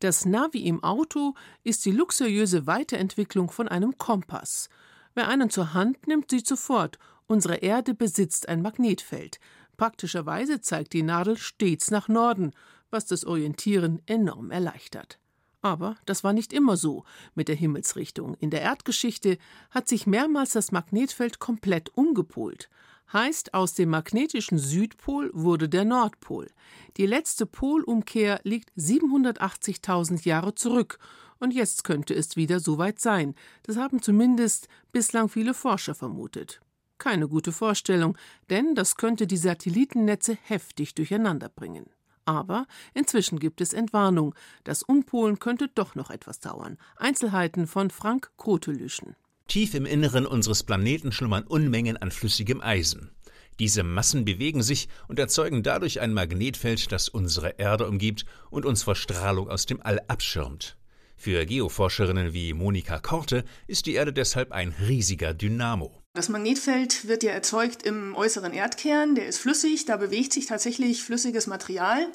Das 0.00 0.24
Navi 0.24 0.60
im 0.60 0.82
Auto 0.82 1.34
ist 1.62 1.84
die 1.84 1.90
luxuriöse 1.90 2.66
Weiterentwicklung 2.66 3.50
von 3.50 3.68
einem 3.68 3.98
Kompass. 3.98 4.70
Wer 5.14 5.28
einen 5.28 5.50
zur 5.50 5.74
Hand 5.74 6.06
nimmt, 6.06 6.30
sieht 6.30 6.46
sofort, 6.46 6.98
unsere 7.26 7.56
Erde 7.56 7.92
besitzt 7.92 8.48
ein 8.48 8.62
Magnetfeld. 8.62 9.40
Praktischerweise 9.76 10.62
zeigt 10.62 10.94
die 10.94 11.02
Nadel 11.02 11.36
stets 11.36 11.90
nach 11.90 12.08
Norden, 12.08 12.52
was 12.88 13.04
das 13.04 13.26
Orientieren 13.26 14.00
enorm 14.06 14.50
erleichtert. 14.50 15.18
Aber 15.60 15.98
das 16.06 16.24
war 16.24 16.32
nicht 16.32 16.54
immer 16.54 16.78
so 16.78 17.04
mit 17.34 17.48
der 17.48 17.56
Himmelsrichtung. 17.56 18.36
In 18.40 18.48
der 18.48 18.62
Erdgeschichte 18.62 19.36
hat 19.70 19.86
sich 19.86 20.06
mehrmals 20.06 20.52
das 20.52 20.72
Magnetfeld 20.72 21.40
komplett 21.40 21.94
umgepolt. 21.94 22.70
Heißt, 23.12 23.54
aus 23.54 23.74
dem 23.74 23.90
magnetischen 23.90 24.58
Südpol 24.58 25.30
wurde 25.32 25.68
der 25.68 25.84
Nordpol. 25.84 26.48
Die 26.96 27.06
letzte 27.06 27.44
Polumkehr 27.44 28.40
liegt 28.44 28.70
780.000 28.76 30.26
Jahre 30.26 30.54
zurück. 30.54 30.98
Und 31.40 31.52
jetzt 31.52 31.84
könnte 31.84 32.14
es 32.14 32.36
wieder 32.36 32.60
soweit 32.60 33.00
sein. 33.00 33.34
Das 33.64 33.76
haben 33.76 34.00
zumindest 34.02 34.68
bislang 34.92 35.28
viele 35.28 35.54
Forscher 35.54 35.94
vermutet. 35.94 36.60
Keine 36.98 37.28
gute 37.28 37.50
Vorstellung, 37.50 38.16
denn 38.50 38.74
das 38.74 38.96
könnte 38.96 39.26
die 39.26 39.38
Satellitennetze 39.38 40.36
heftig 40.42 40.94
durcheinander 40.94 41.48
bringen. 41.48 41.86
Aber 42.26 42.66
inzwischen 42.94 43.40
gibt 43.40 43.60
es 43.60 43.72
Entwarnung. 43.72 44.34
Das 44.64 44.82
Umpolen 44.82 45.38
könnte 45.38 45.68
doch 45.68 45.94
noch 45.94 46.10
etwas 46.10 46.38
dauern. 46.38 46.76
Einzelheiten 46.96 47.66
von 47.66 47.90
Frank 47.90 48.30
Krotelüschen. 48.36 49.16
Tief 49.50 49.74
im 49.74 49.84
Inneren 49.84 50.26
unseres 50.26 50.62
Planeten 50.62 51.10
schlummern 51.10 51.42
Unmengen 51.42 51.96
an 51.96 52.12
flüssigem 52.12 52.60
Eisen. 52.60 53.10
Diese 53.58 53.82
Massen 53.82 54.24
bewegen 54.24 54.62
sich 54.62 54.88
und 55.08 55.18
erzeugen 55.18 55.64
dadurch 55.64 55.98
ein 56.00 56.14
Magnetfeld, 56.14 56.92
das 56.92 57.08
unsere 57.08 57.58
Erde 57.58 57.88
umgibt 57.88 58.26
und 58.50 58.64
uns 58.64 58.84
vor 58.84 58.94
Strahlung 58.94 59.50
aus 59.50 59.66
dem 59.66 59.82
All 59.82 60.00
abschirmt. 60.06 60.76
Für 61.16 61.44
Geoforscherinnen 61.46 62.32
wie 62.32 62.52
Monika 62.52 63.00
Korte 63.00 63.44
ist 63.66 63.86
die 63.86 63.94
Erde 63.94 64.12
deshalb 64.12 64.52
ein 64.52 64.72
riesiger 64.86 65.34
Dynamo. 65.34 66.00
Das 66.14 66.28
Magnetfeld 66.28 67.08
wird 67.08 67.24
ja 67.24 67.32
erzeugt 67.32 67.82
im 67.82 68.14
äußeren 68.14 68.52
Erdkern, 68.52 69.16
der 69.16 69.26
ist 69.26 69.38
flüssig, 69.38 69.84
da 69.84 69.96
bewegt 69.96 70.32
sich 70.32 70.46
tatsächlich 70.46 71.02
flüssiges 71.02 71.48
Material. 71.48 72.06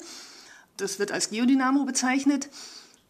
Das 0.78 0.98
wird 0.98 1.12
als 1.12 1.28
Geodynamo 1.28 1.84
bezeichnet. 1.84 2.48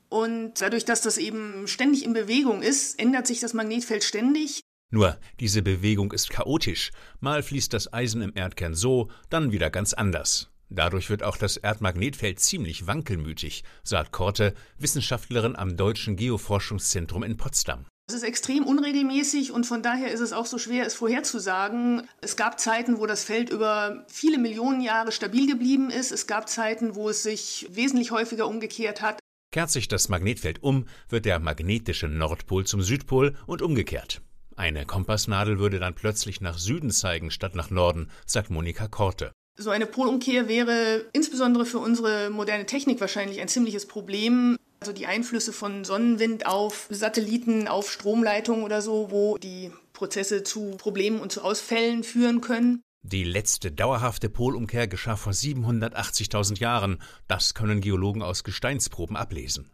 Und 0.08 0.60
dadurch, 0.60 0.84
dass 0.84 1.00
das 1.00 1.18
eben 1.18 1.66
ständig 1.66 2.04
in 2.04 2.12
Bewegung 2.12 2.62
ist, 2.62 2.98
ändert 2.98 3.26
sich 3.26 3.40
das 3.40 3.54
Magnetfeld 3.54 4.04
ständig. 4.04 4.60
Nur, 4.90 5.18
diese 5.40 5.62
Bewegung 5.62 6.12
ist 6.12 6.30
chaotisch. 6.30 6.92
Mal 7.20 7.42
fließt 7.42 7.72
das 7.72 7.92
Eisen 7.92 8.22
im 8.22 8.32
Erdkern 8.34 8.74
so, 8.74 9.10
dann 9.30 9.50
wieder 9.50 9.68
ganz 9.70 9.92
anders. 9.92 10.48
Dadurch 10.68 11.10
wird 11.10 11.22
auch 11.22 11.36
das 11.36 11.56
Erdmagnetfeld 11.56 12.40
ziemlich 12.40 12.86
wankelmütig, 12.86 13.62
sagt 13.84 14.12
Korte, 14.12 14.54
Wissenschaftlerin 14.78 15.54
am 15.56 15.76
Deutschen 15.76 16.16
Geoforschungszentrum 16.16 17.22
in 17.22 17.36
Potsdam. 17.36 17.86
Es 18.08 18.14
ist 18.14 18.22
extrem 18.22 18.64
unregelmäßig 18.64 19.50
und 19.50 19.66
von 19.66 19.82
daher 19.82 20.12
ist 20.12 20.20
es 20.20 20.32
auch 20.32 20.46
so 20.46 20.58
schwer, 20.58 20.86
es 20.86 20.94
vorherzusagen. 20.94 22.08
Es 22.20 22.36
gab 22.36 22.60
Zeiten, 22.60 23.00
wo 23.00 23.06
das 23.06 23.24
Feld 23.24 23.50
über 23.50 24.04
viele 24.08 24.38
Millionen 24.38 24.80
Jahre 24.80 25.10
stabil 25.10 25.48
geblieben 25.48 25.90
ist. 25.90 26.12
Es 26.12 26.28
gab 26.28 26.48
Zeiten, 26.48 26.94
wo 26.94 27.08
es 27.08 27.24
sich 27.24 27.66
wesentlich 27.70 28.12
häufiger 28.12 28.46
umgekehrt 28.46 29.02
hat. 29.02 29.18
Kehrt 29.56 29.70
sich 29.70 29.88
das 29.88 30.10
Magnetfeld 30.10 30.62
um, 30.62 30.84
wird 31.08 31.24
der 31.24 31.38
magnetische 31.38 32.08
Nordpol 32.08 32.66
zum 32.66 32.82
Südpol 32.82 33.34
und 33.46 33.62
umgekehrt. 33.62 34.20
Eine 34.54 34.84
Kompassnadel 34.84 35.58
würde 35.58 35.78
dann 35.78 35.94
plötzlich 35.94 36.42
nach 36.42 36.58
Süden 36.58 36.90
zeigen 36.90 37.30
statt 37.30 37.54
nach 37.54 37.70
Norden, 37.70 38.10
sagt 38.26 38.50
Monika 38.50 38.86
Korte. 38.86 39.32
So 39.56 39.70
eine 39.70 39.86
Polumkehr 39.86 40.46
wäre 40.46 41.06
insbesondere 41.14 41.64
für 41.64 41.78
unsere 41.78 42.28
moderne 42.28 42.66
Technik 42.66 43.00
wahrscheinlich 43.00 43.40
ein 43.40 43.48
ziemliches 43.48 43.86
Problem. 43.86 44.58
Also 44.80 44.92
die 44.92 45.06
Einflüsse 45.06 45.54
von 45.54 45.84
Sonnenwind 45.84 46.44
auf 46.44 46.86
Satelliten, 46.90 47.66
auf 47.66 47.90
Stromleitungen 47.90 48.62
oder 48.62 48.82
so, 48.82 49.10
wo 49.10 49.38
die 49.38 49.72
Prozesse 49.94 50.42
zu 50.42 50.72
Problemen 50.76 51.18
und 51.18 51.32
zu 51.32 51.40
Ausfällen 51.40 52.04
führen 52.04 52.42
können. 52.42 52.82
Die 53.08 53.22
letzte 53.22 53.70
dauerhafte 53.70 54.28
Polumkehr 54.28 54.88
geschah 54.88 55.14
vor 55.14 55.32
780.000 55.32 56.58
Jahren. 56.58 57.00
Das 57.28 57.54
können 57.54 57.80
Geologen 57.80 58.20
aus 58.20 58.42
Gesteinsproben 58.42 59.16
ablesen. 59.16 59.70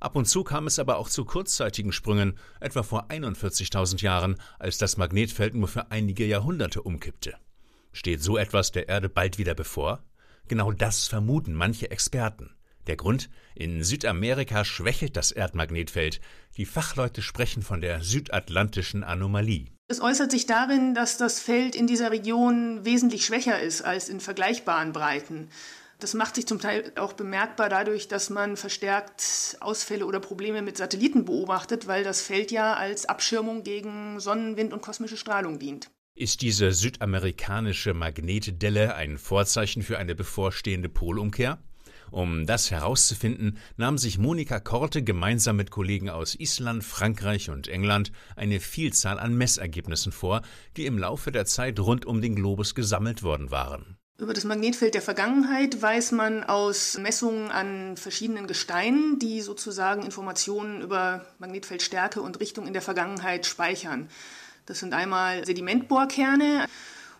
Ab 0.00 0.16
und 0.16 0.26
zu 0.26 0.42
kam 0.42 0.66
es 0.66 0.80
aber 0.80 0.96
auch 0.96 1.08
zu 1.08 1.24
kurzzeitigen 1.24 1.92
Sprüngen, 1.92 2.36
etwa 2.58 2.82
vor 2.82 3.08
41.000 3.08 4.02
Jahren, 4.02 4.34
als 4.58 4.78
das 4.78 4.96
Magnetfeld 4.96 5.54
nur 5.54 5.68
für 5.68 5.92
einige 5.92 6.26
Jahrhunderte 6.26 6.82
umkippte. 6.82 7.36
Steht 7.92 8.20
so 8.20 8.36
etwas 8.36 8.72
der 8.72 8.88
Erde 8.88 9.08
bald 9.08 9.38
wieder 9.38 9.54
bevor? 9.54 10.02
Genau 10.48 10.72
das 10.72 11.06
vermuten 11.06 11.54
manche 11.54 11.88
Experten. 11.88 12.50
Der 12.88 12.96
Grund? 12.96 13.30
In 13.54 13.84
Südamerika 13.84 14.64
schwächelt 14.64 15.16
das 15.16 15.30
Erdmagnetfeld. 15.30 16.20
Die 16.56 16.66
Fachleute 16.66 17.22
sprechen 17.22 17.62
von 17.62 17.80
der 17.80 18.02
südatlantischen 18.02 19.04
Anomalie. 19.04 19.66
Es 19.92 20.00
äußert 20.00 20.30
sich 20.30 20.46
darin, 20.46 20.94
dass 20.94 21.18
das 21.18 21.38
Feld 21.38 21.76
in 21.76 21.86
dieser 21.86 22.10
Region 22.10 22.82
wesentlich 22.82 23.26
schwächer 23.26 23.60
ist 23.60 23.82
als 23.82 24.08
in 24.08 24.20
vergleichbaren 24.20 24.92
Breiten. 24.94 25.50
Das 25.98 26.14
macht 26.14 26.36
sich 26.36 26.46
zum 26.46 26.60
Teil 26.60 26.92
auch 26.96 27.12
bemerkbar 27.12 27.68
dadurch, 27.68 28.08
dass 28.08 28.30
man 28.30 28.56
verstärkt 28.56 29.58
Ausfälle 29.60 30.06
oder 30.06 30.18
Probleme 30.18 30.62
mit 30.62 30.78
Satelliten 30.78 31.26
beobachtet, 31.26 31.88
weil 31.88 32.04
das 32.04 32.22
Feld 32.22 32.50
ja 32.50 32.72
als 32.72 33.04
Abschirmung 33.04 33.64
gegen 33.64 34.18
Sonnenwind 34.18 34.72
und 34.72 34.80
kosmische 34.80 35.18
Strahlung 35.18 35.58
dient. 35.58 35.90
Ist 36.14 36.40
diese 36.40 36.72
südamerikanische 36.72 37.92
Magnetdelle 37.92 38.94
ein 38.94 39.18
Vorzeichen 39.18 39.82
für 39.82 39.98
eine 39.98 40.14
bevorstehende 40.14 40.88
Polumkehr? 40.88 41.58
Um 42.12 42.44
das 42.44 42.70
herauszufinden, 42.70 43.56
nahm 43.78 43.96
sich 43.96 44.18
Monika 44.18 44.60
Korte 44.60 45.02
gemeinsam 45.02 45.56
mit 45.56 45.70
Kollegen 45.70 46.10
aus 46.10 46.34
Island, 46.34 46.84
Frankreich 46.84 47.48
und 47.48 47.68
England 47.68 48.12
eine 48.36 48.60
Vielzahl 48.60 49.18
an 49.18 49.34
Messergebnissen 49.34 50.12
vor, 50.12 50.42
die 50.76 50.84
im 50.84 50.98
Laufe 50.98 51.32
der 51.32 51.46
Zeit 51.46 51.80
rund 51.80 52.04
um 52.04 52.20
den 52.20 52.36
Globus 52.36 52.74
gesammelt 52.74 53.22
worden 53.22 53.50
waren. 53.50 53.96
Über 54.18 54.34
das 54.34 54.44
Magnetfeld 54.44 54.92
der 54.92 55.00
Vergangenheit 55.00 55.80
weiß 55.80 56.12
man 56.12 56.44
aus 56.44 56.98
Messungen 56.98 57.50
an 57.50 57.96
verschiedenen 57.96 58.46
Gesteinen, 58.46 59.18
die 59.18 59.40
sozusagen 59.40 60.02
Informationen 60.02 60.82
über 60.82 61.24
Magnetfeldstärke 61.38 62.20
und 62.20 62.40
Richtung 62.40 62.66
in 62.66 62.74
der 62.74 62.82
Vergangenheit 62.82 63.46
speichern. 63.46 64.10
Das 64.66 64.80
sind 64.80 64.92
einmal 64.92 65.46
Sedimentbohrkerne 65.46 66.66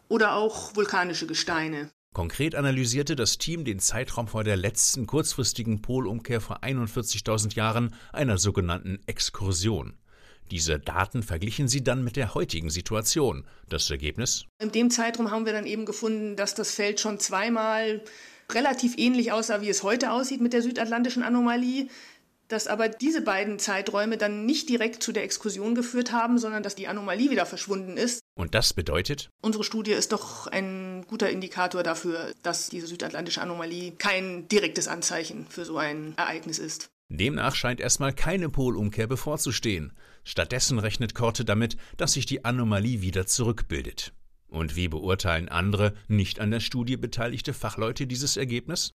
oder 0.09 0.35
auch 0.35 0.77
vulkanische 0.77 1.27
Gesteine. 1.27 1.91
Konkret 2.13 2.55
analysierte 2.55 3.17
das 3.17 3.39
Team 3.39 3.65
den 3.65 3.79
Zeitraum 3.79 4.29
vor 4.29 4.45
der 4.45 4.57
letzten 4.57 5.07
kurzfristigen 5.07 5.81
Polumkehr 5.81 6.43
vor 6.43 6.63
41.000 6.63 7.57
Jahren, 7.57 7.95
einer 8.13 8.37
sogenannten 8.37 8.99
Exkursion. 9.07 9.95
Diese 10.51 10.79
Daten 10.79 11.23
verglichen 11.23 11.69
sie 11.69 11.83
dann 11.83 12.05
mit 12.05 12.17
der 12.17 12.35
heutigen 12.35 12.69
Situation. 12.69 13.47
Das 13.71 13.91
Ergebnis? 13.91 14.45
In 14.61 14.73
dem 14.73 14.91
Zeitraum 14.91 15.31
haben 15.31 15.47
wir 15.47 15.55
dann 15.55 15.65
eben 15.65 15.87
gefunden, 15.87 16.37
dass 16.37 16.55
das 16.55 16.75
Feld 16.75 17.01
schon 17.01 17.19
zweimal 17.19 18.03
relativ 18.51 18.99
ähnlich 18.99 19.33
aussah, 19.33 19.63
wie 19.63 19.71
es 19.71 19.83
heute 19.83 20.13
aussieht 20.13 20.43
mit 20.43 20.53
der 20.53 20.61
südatlantischen 20.61 21.23
Anomalie 21.23 21.89
dass 22.49 22.67
aber 22.67 22.91
diese 22.91 23.23
beiden 23.23 23.59
Zeiträume 23.59 24.19
dann 24.19 24.45
nicht 24.45 24.69
direkt 24.69 25.03
zu 25.03 25.13
der 25.13 25.25
Exkursion 25.25 25.75
geführt 25.75 26.13
haben, 26.13 26.37
sondern 26.37 26.63
dass 26.63 26.75
die 26.75 26.87
Anomalie 26.87 27.31
wieder 27.31 27.47
verschwunden 27.47 27.97
ist. 27.97 28.22
Und 28.35 28.55
das 28.55 28.73
bedeutet? 28.73 29.31
Unsere 29.43 29.63
Studie 29.63 29.93
ist 29.93 30.13
doch 30.13 30.47
ein 30.47 31.05
guter 31.07 31.29
Indikator 31.31 31.83
dafür, 31.83 32.33
dass 32.43 32.71
diese 32.71 32.87
südatlantische 32.87 33.43
Anomalie 33.43 33.93
kein 33.93 34.49
direktes 34.49 34.89
Anzeichen 34.89 35.47
für 35.49 35.65
so 35.65 35.77
ein 35.77 36.15
Ereignis 36.17 36.59
ist. 36.59 36.91
Demnach 37.11 37.55
scheint 37.55 37.79
erstmal 37.79 38.15
keine 38.15 38.49
Polumkehr 38.49 39.07
bevorzustehen. 39.07 39.93
Stattdessen 40.25 40.79
rechnet 40.79 41.15
Korte 41.15 41.45
damit, 41.45 41.77
dass 41.99 42.15
sich 42.15 42.25
die 42.25 42.45
Anomalie 42.45 43.03
wieder 43.03 43.27
zurückbildet. 43.27 44.15
Und 44.49 44.77
wie 44.77 44.89
beurteilen 44.89 45.49
andere, 45.49 45.95
nicht 46.09 46.41
an 46.41 46.51
der 46.51 46.61
Studie 46.61 46.97
beteiligte 46.97 47.53
Fachleute 47.53 48.07
dieses 48.07 48.37
Ergebnis? 48.37 48.93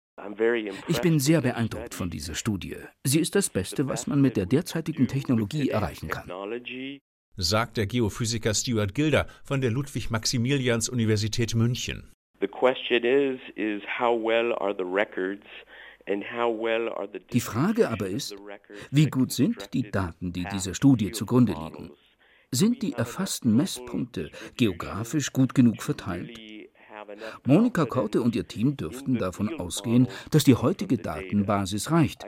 Ich 0.88 1.00
bin 1.00 1.19
sehr 1.19 1.41
beeindruckt 1.41 1.95
von 1.95 2.09
dieser 2.09 2.35
Studie. 2.37 2.76
Sie 3.05 3.19
ist 3.19 3.35
das 3.35 3.50
Beste, 3.50 3.88
was 3.88 4.07
man 4.07 4.21
mit 4.21 4.37
der 4.37 4.47
derzeitigen 4.47 5.09
Technologie 5.09 5.71
erreichen 5.71 6.09
kann. 6.09 6.31
Sagt 7.37 7.79
der 7.79 7.87
Geophysiker 7.87 8.55
Stuart 8.55 8.95
Gilder 8.95 9.26
von 9.43 9.61
der 9.61 9.73
Ludwig-Maximilians-Universität 9.73 11.57
München. 11.57 12.09
Die 17.33 17.41
Frage 17.41 17.88
aber 17.88 18.07
ist, 18.07 18.37
wie 18.93 19.07
gut 19.07 19.33
sind 19.33 19.75
die 19.75 19.91
Daten, 19.91 20.33
die 20.33 20.45
dieser 20.45 20.75
Studie 20.75 21.11
zugrunde 21.11 21.55
liegen? 21.55 21.91
Sind 22.53 22.83
die 22.83 22.93
erfassten 22.93 23.57
Messpunkte 23.57 24.31
geografisch 24.57 25.33
gut 25.33 25.57
genug 25.57 25.83
verteilt? 25.83 26.38
Monika 27.45 27.85
Korte 27.85 28.23
und 28.23 28.37
ihr 28.37 28.47
Team 28.47 28.76
dürften 28.76 29.19
davon 29.19 29.59
ausgehen, 29.59 30.07
dass 30.31 30.45
die 30.45 30.55
heutige 30.55 30.99
Datenbasis 30.99 31.91
reicht. 31.91 32.25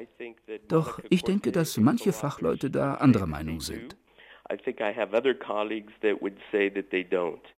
Doch 0.67 1.01
ich 1.11 1.23
denke, 1.23 1.53
dass 1.53 1.77
manche 1.77 2.13
Fachleute 2.13 2.71
da 2.73 2.95
anderer 2.95 3.29
Meinung 3.29 3.61
sind. 3.61 3.97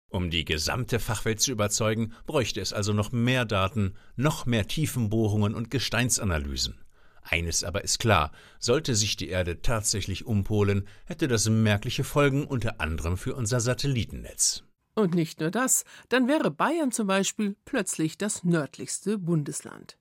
Um 0.09 0.31
die 0.31 0.45
gesamte 0.45 1.01
Fachwelt 1.01 1.41
zu 1.41 1.53
überzeugen, 1.53 2.13
bräuchte 2.27 2.61
es 2.61 2.73
also 2.73 2.93
noch 2.93 3.13
mehr 3.13 3.45
Daten, 3.45 3.95
noch 4.15 4.47
mehr 4.47 4.67
Tiefenbohrungen 4.67 5.55
und 5.55 5.71
Gesteinsanalysen. 5.71 6.79
Eines 7.23 7.65
aber 7.65 7.83
ist 7.83 7.99
klar, 7.99 8.31
sollte 8.61 8.95
sich 8.95 9.17
die 9.17 9.29
Erde 9.29 9.61
tatsächlich 9.61 10.27
umpolen, 10.27 10.87
hätte 11.07 11.27
das 11.27 11.49
merkliche 11.49 12.05
Folgen 12.05 12.47
unter 12.47 12.81
anderem 12.81 13.17
für 13.17 13.35
unser 13.35 13.59
Satellitennetz. 13.59 14.63
Und 14.95 15.15
nicht 15.15 15.41
nur 15.41 15.51
das, 15.51 15.85
dann 16.09 16.29
wäre 16.29 16.51
Bayern 16.51 16.93
zum 16.93 17.09
Beispiel 17.09 17.57
plötzlich 17.65 18.17
das 18.17 18.45
nördlichste 18.45 19.19
Bundesland. 19.19 19.99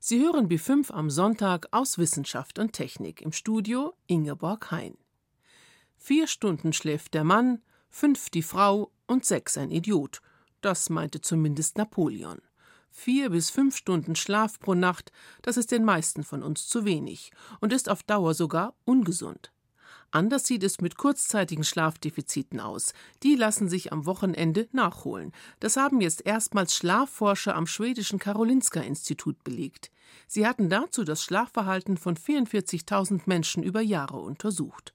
Sie 0.00 0.20
hören 0.20 0.48
B5 0.48 0.92
am 0.92 1.10
Sonntag 1.10 1.68
aus 1.70 1.96
Wissenschaft 1.96 2.58
und 2.58 2.72
Technik 2.72 3.22
im 3.22 3.32
Studio 3.32 3.94
Ingeborg 4.06 4.70
Hein. 4.70 4.96
Vier 5.98 6.26
Stunden 6.26 6.72
schläft 6.72 7.14
der 7.14 7.24
Mann, 7.24 7.60
fünf 7.90 8.30
die 8.30 8.42
Frau 8.42 8.92
und 9.06 9.24
sechs 9.24 9.58
ein 9.58 9.70
Idiot. 9.70 10.22
Das 10.60 10.90
meinte 10.90 11.20
zumindest 11.20 11.76
Napoleon. 11.76 12.40
Vier 12.90 13.30
bis 13.30 13.50
fünf 13.50 13.76
Stunden 13.76 14.16
Schlaf 14.16 14.58
pro 14.58 14.74
Nacht, 14.74 15.12
das 15.42 15.56
ist 15.56 15.70
den 15.70 15.84
meisten 15.84 16.24
von 16.24 16.42
uns 16.42 16.66
zu 16.68 16.84
wenig 16.84 17.30
und 17.60 17.72
ist 17.72 17.88
auf 17.88 18.02
Dauer 18.02 18.34
sogar 18.34 18.74
ungesund. 18.84 19.52
Anders 20.10 20.46
sieht 20.46 20.62
es 20.62 20.80
mit 20.80 20.96
kurzzeitigen 20.96 21.64
Schlafdefiziten 21.64 22.60
aus. 22.60 22.94
Die 23.22 23.34
lassen 23.34 23.68
sich 23.68 23.92
am 23.92 24.06
Wochenende 24.06 24.66
nachholen. 24.72 25.32
Das 25.60 25.76
haben 25.76 26.00
jetzt 26.00 26.24
erstmals 26.24 26.74
Schlafforscher 26.74 27.54
am 27.54 27.66
schwedischen 27.66 28.18
Karolinska-Institut 28.18 29.44
belegt. 29.44 29.90
Sie 30.26 30.46
hatten 30.46 30.70
dazu 30.70 31.04
das 31.04 31.22
Schlafverhalten 31.22 31.98
von 31.98 32.16
44.000 32.16 33.22
Menschen 33.26 33.62
über 33.62 33.82
Jahre 33.82 34.18
untersucht. 34.18 34.94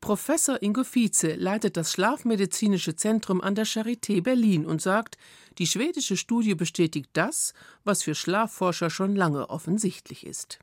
Professor 0.00 0.62
Ingo 0.62 0.82
Vize 0.82 1.34
leitet 1.36 1.76
das 1.76 1.92
Schlafmedizinische 1.92 2.96
Zentrum 2.96 3.42
an 3.42 3.54
der 3.54 3.66
Charité 3.66 4.22
Berlin 4.22 4.64
und 4.64 4.80
sagt, 4.80 5.18
die 5.58 5.66
schwedische 5.66 6.16
Studie 6.16 6.54
bestätigt 6.54 7.10
das, 7.12 7.52
was 7.84 8.02
für 8.02 8.14
Schlafforscher 8.14 8.88
schon 8.88 9.14
lange 9.14 9.50
offensichtlich 9.50 10.26
ist. 10.26 10.58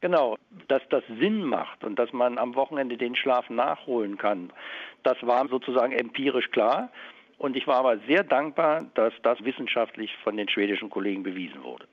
Genau, 0.00 0.36
dass 0.68 0.82
das 0.90 1.02
Sinn 1.18 1.42
macht 1.42 1.82
und 1.82 1.98
dass 1.98 2.12
man 2.12 2.38
am 2.38 2.54
Wochenende 2.54 2.96
den 2.96 3.16
Schlaf 3.16 3.50
nachholen 3.50 4.16
kann, 4.16 4.52
das 5.02 5.16
war 5.22 5.48
sozusagen 5.48 5.92
empirisch 5.92 6.50
klar. 6.52 6.90
Und 7.36 7.56
ich 7.56 7.66
war 7.66 7.78
aber 7.78 7.98
sehr 8.06 8.22
dankbar, 8.22 8.86
dass 8.94 9.12
das 9.24 9.42
wissenschaftlich 9.44 10.10
von 10.22 10.36
den 10.36 10.48
schwedischen 10.48 10.88
Kollegen 10.88 11.24
bewiesen 11.24 11.64
wurde. 11.64 11.86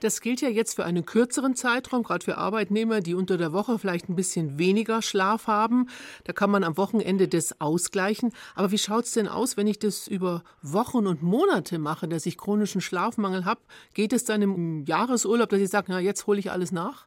Das 0.00 0.20
gilt 0.20 0.42
ja 0.42 0.48
jetzt 0.48 0.76
für 0.76 0.84
einen 0.84 1.06
kürzeren 1.06 1.54
Zeitraum, 1.54 2.02
gerade 2.02 2.24
für 2.24 2.36
Arbeitnehmer, 2.36 3.00
die 3.00 3.14
unter 3.14 3.38
der 3.38 3.52
Woche 3.52 3.78
vielleicht 3.78 4.08
ein 4.08 4.16
bisschen 4.16 4.58
weniger 4.58 5.00
Schlaf 5.00 5.46
haben. 5.46 5.88
Da 6.24 6.32
kann 6.32 6.50
man 6.50 6.64
am 6.64 6.76
Wochenende 6.76 7.28
das 7.28 7.60
ausgleichen. 7.60 8.32
Aber 8.54 8.70
wie 8.72 8.78
schaut 8.78 9.04
es 9.04 9.12
denn 9.12 9.26
aus, 9.26 9.56
wenn 9.56 9.66
ich 9.66 9.78
das 9.78 10.06
über 10.06 10.42
Wochen 10.62 11.06
und 11.06 11.22
Monate 11.22 11.78
mache, 11.78 12.08
dass 12.08 12.26
ich 12.26 12.36
chronischen 12.36 12.82
Schlafmangel 12.82 13.46
habe? 13.46 13.60
Geht 13.94 14.12
es 14.12 14.24
dann 14.24 14.42
im 14.42 14.84
Jahresurlaub, 14.84 15.48
dass 15.48 15.60
ich 15.60 15.70
sage, 15.70 15.86
na, 15.88 15.98
jetzt 15.98 16.26
hole 16.26 16.38
ich 16.38 16.50
alles 16.50 16.72
nach? 16.72 17.06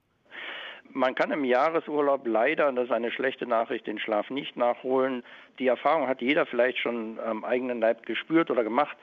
Man 0.91 1.13
kann 1.13 1.29
im 1.29 1.45
Jahresurlaub 1.45 2.25
leider, 2.25 2.71
das 2.71 2.85
ist 2.85 2.91
eine 2.91 3.11
schlechte 3.11 3.45
Nachricht, 3.45 3.85
den 3.85 3.99
Schlaf 3.99 4.31
nicht 4.31 4.57
nachholen. 4.57 5.23
Die 5.59 5.67
Erfahrung 5.67 6.07
hat 6.07 6.21
jeder 6.21 6.47
vielleicht 6.47 6.79
schon 6.79 7.19
am 7.19 7.45
eigenen 7.45 7.79
Leib 7.79 8.07
gespürt 8.07 8.49
oder 8.49 8.63
gemacht. 8.63 8.97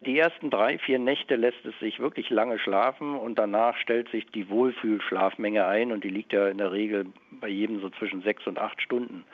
Die 0.00 0.16
ersten 0.16 0.50
drei, 0.50 0.78
vier 0.78 1.00
Nächte 1.00 1.34
lässt 1.34 1.64
es 1.66 1.76
sich 1.80 1.98
wirklich 1.98 2.30
lange 2.30 2.60
schlafen 2.60 3.16
und 3.16 3.36
danach 3.36 3.76
stellt 3.78 4.08
sich 4.10 4.26
die 4.26 4.48
Wohlfühlschlafmenge 4.48 5.66
ein 5.66 5.90
und 5.90 6.04
die 6.04 6.10
liegt 6.10 6.32
ja 6.32 6.46
in 6.48 6.58
der 6.58 6.70
Regel 6.70 7.06
bei 7.32 7.48
jedem 7.48 7.80
so 7.80 7.90
zwischen 7.90 8.22
sechs 8.22 8.46
und 8.46 8.58
acht 8.58 8.80
Stunden. 8.80 9.24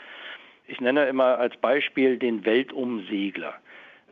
Ich 0.66 0.80
nenne 0.80 1.04
immer 1.04 1.38
als 1.38 1.54
Beispiel 1.59 2.18
den 2.18 2.47
Weltumsegler. 2.47 3.54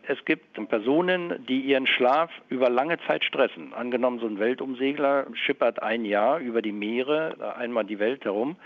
Es 0.06 0.23
gibt 0.26 0.68
Personen, 0.68 1.47
die 1.47 1.61
ihren 1.61 1.87
Schlaf 1.87 2.30
über 2.50 2.68
lange 2.68 2.99
Zeit 3.06 3.25
stressen. 3.25 3.73
Angenommen, 3.73 4.18
so 4.18 4.26
ein 4.26 4.38
Weltumsegler 4.38 5.28
schippert 5.32 5.82
ein 5.82 6.04
Jahr 6.04 6.38
über 6.40 6.61
die 6.61 6.73
Meere, 6.73 7.56
einmal 7.56 7.85
die 7.85 7.99
Welt 7.99 8.25
herum, 8.25 8.56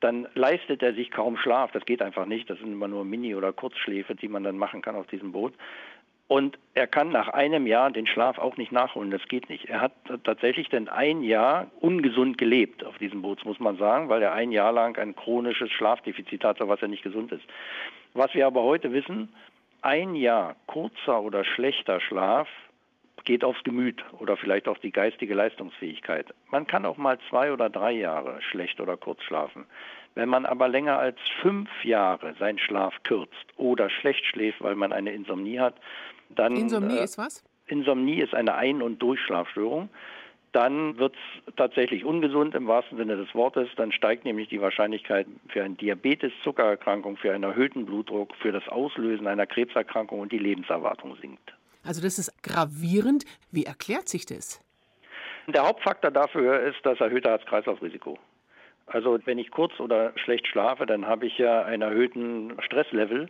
dann 0.00 0.28
leistet 0.34 0.82
er 0.82 0.92
sich 0.92 1.10
kaum 1.10 1.38
Schlaf. 1.38 1.72
Das 1.72 1.86
geht 1.86 2.02
einfach 2.02 2.26
nicht. 2.26 2.50
Das 2.50 2.58
sind 2.58 2.72
immer 2.72 2.88
nur 2.88 3.06
Mini- 3.06 3.34
oder 3.34 3.54
Kurzschläfe, 3.54 4.14
die 4.14 4.28
man 4.28 4.42
dann 4.42 4.58
machen 4.58 4.82
kann 4.82 4.96
auf 4.96 5.06
diesem 5.06 5.32
Boot. 5.32 5.54
Und 6.34 6.58
er 6.74 6.88
kann 6.88 7.10
nach 7.10 7.28
einem 7.28 7.64
Jahr 7.64 7.92
den 7.92 8.08
Schlaf 8.08 8.38
auch 8.38 8.56
nicht 8.56 8.72
nachholen. 8.72 9.12
Das 9.12 9.22
geht 9.28 9.48
nicht. 9.48 9.66
Er 9.66 9.80
hat 9.80 9.92
tatsächlich 10.24 10.68
denn 10.68 10.88
ein 10.88 11.22
Jahr 11.22 11.70
ungesund 11.78 12.38
gelebt 12.38 12.82
auf 12.82 12.98
diesem 12.98 13.22
Boot, 13.22 13.44
muss 13.44 13.60
man 13.60 13.76
sagen, 13.76 14.08
weil 14.08 14.20
er 14.20 14.32
ein 14.32 14.50
Jahr 14.50 14.72
lang 14.72 14.98
ein 14.98 15.14
chronisches 15.14 15.70
Schlafdefizit 15.70 16.42
hatte, 16.42 16.66
was 16.66 16.80
ja 16.80 16.88
nicht 16.88 17.04
gesund 17.04 17.30
ist. 17.30 17.44
Was 18.14 18.34
wir 18.34 18.48
aber 18.48 18.64
heute 18.64 18.92
wissen, 18.92 19.32
ein 19.82 20.16
Jahr 20.16 20.56
kurzer 20.66 21.22
oder 21.22 21.44
schlechter 21.44 22.00
Schlaf 22.00 22.48
geht 23.22 23.44
aufs 23.44 23.62
Gemüt 23.62 24.04
oder 24.18 24.36
vielleicht 24.36 24.66
auf 24.66 24.80
die 24.80 24.90
geistige 24.90 25.34
Leistungsfähigkeit. 25.34 26.34
Man 26.50 26.66
kann 26.66 26.84
auch 26.84 26.96
mal 26.96 27.16
zwei 27.30 27.52
oder 27.52 27.70
drei 27.70 27.92
Jahre 27.92 28.42
schlecht 28.42 28.80
oder 28.80 28.96
kurz 28.96 29.22
schlafen. 29.22 29.66
Wenn 30.16 30.28
man 30.28 30.46
aber 30.46 30.66
länger 30.68 30.98
als 30.98 31.18
fünf 31.42 31.70
Jahre 31.84 32.34
seinen 32.40 32.58
Schlaf 32.58 32.94
kürzt 33.04 33.46
oder 33.56 33.88
schlecht 33.88 34.24
schläft, 34.26 34.60
weil 34.62 34.74
man 34.74 34.92
eine 34.92 35.12
Insomnie 35.12 35.60
hat, 35.60 35.76
dann. 36.30 36.56
Insomnie 36.56 36.98
äh, 36.98 37.04
ist 37.04 37.18
was? 37.18 37.44
Insomnie 37.66 38.20
ist 38.20 38.34
eine 38.34 38.54
Ein- 38.54 38.82
und 38.82 39.00
Durchschlafstörung. 39.00 39.88
Dann 40.52 40.98
wird 40.98 41.14
es 41.14 41.54
tatsächlich 41.56 42.04
ungesund 42.04 42.54
im 42.54 42.68
wahrsten 42.68 42.96
Sinne 42.96 43.16
des 43.16 43.34
Wortes. 43.34 43.68
Dann 43.76 43.90
steigt 43.90 44.24
nämlich 44.24 44.48
die 44.48 44.60
Wahrscheinlichkeit 44.60 45.26
für 45.48 45.64
eine 45.64 45.74
Diabetes, 45.74 46.32
Zuckererkrankung, 46.44 47.16
für 47.16 47.32
einen 47.32 47.42
erhöhten 47.42 47.86
Blutdruck, 47.86 48.34
für 48.36 48.52
das 48.52 48.68
Auslösen 48.68 49.26
einer 49.26 49.46
Krebserkrankung 49.46 50.20
und 50.20 50.30
die 50.30 50.38
Lebenserwartung 50.38 51.16
sinkt. 51.20 51.54
Also 51.82 52.00
das 52.00 52.18
ist 52.18 52.42
gravierend. 52.44 53.24
Wie 53.50 53.64
erklärt 53.64 54.08
sich 54.08 54.26
das? 54.26 54.60
Der 55.48 55.66
Hauptfaktor 55.66 56.10
dafür 56.10 56.60
ist 56.60 56.78
das 56.84 57.00
erhöhte 57.00 57.30
Herz-Kreislauf-Risiko. 57.30 58.18
Also 58.86 59.18
wenn 59.24 59.38
ich 59.38 59.50
kurz 59.50 59.78
oder 59.80 60.12
schlecht 60.16 60.46
schlafe, 60.46 60.86
dann 60.86 61.06
habe 61.06 61.26
ich 61.26 61.36
ja 61.38 61.64
einen 61.64 61.82
erhöhten 61.82 62.54
Stresslevel. 62.60 63.28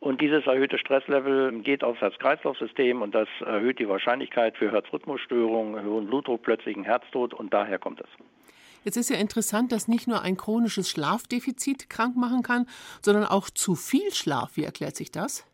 Und 0.00 0.22
dieses 0.22 0.46
erhöhte 0.46 0.78
Stresslevel 0.78 1.60
geht 1.60 1.84
aufs 1.84 2.00
Herz-Kreislauf-System 2.00 3.02
und 3.02 3.14
das 3.14 3.28
erhöht 3.44 3.78
die 3.78 3.88
Wahrscheinlichkeit 3.88 4.56
für 4.56 4.72
Herzrhythmusstörungen, 4.72 5.84
hohen 5.84 6.06
Blutdruck, 6.06 6.42
plötzlichen 6.42 6.84
Herztod 6.84 7.34
und 7.34 7.52
daher 7.52 7.78
kommt 7.78 8.00
es. 8.00 8.08
Jetzt 8.82 8.96
ist 8.96 9.10
ja 9.10 9.16
interessant, 9.16 9.72
dass 9.72 9.88
nicht 9.88 10.08
nur 10.08 10.22
ein 10.22 10.38
chronisches 10.38 10.88
Schlafdefizit 10.88 11.90
krank 11.90 12.16
machen 12.16 12.42
kann, 12.42 12.66
sondern 13.02 13.24
auch 13.24 13.50
zu 13.50 13.74
viel 13.74 14.10
Schlaf. 14.12 14.56
Wie 14.56 14.64
erklärt 14.64 14.96
sich 14.96 15.10
das? 15.12 15.46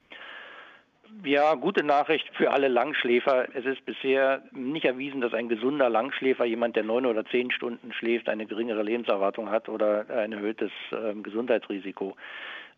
Ja, 1.25 1.55
gute 1.55 1.83
Nachricht 1.83 2.29
für 2.37 2.53
alle 2.53 2.69
Langschläfer. 2.69 3.49
Es 3.55 3.65
ist 3.65 3.85
bisher 3.85 4.43
nicht 4.53 4.85
erwiesen, 4.85 5.23
dass 5.23 5.35
ein 5.35 5.49
gesunder 5.49 5.89
Langschläfer, 5.89 6.45
jemand, 6.45 6.77
der 6.77 6.85
neun 6.85 7.07
oder 7.07 7.25
zehn 7.25 7.51
Stunden 7.51 7.93
schläft, 7.93 8.29
eine 8.29 8.47
geringere 8.47 8.85
Lebenserwartung 8.85 9.51
hat 9.51 9.69
oder 9.69 10.07
ein 10.09 10.33
erhöhtes 10.33 10.71
äh, 10.93 11.15
Gesundheitsrisiko. 11.15 12.15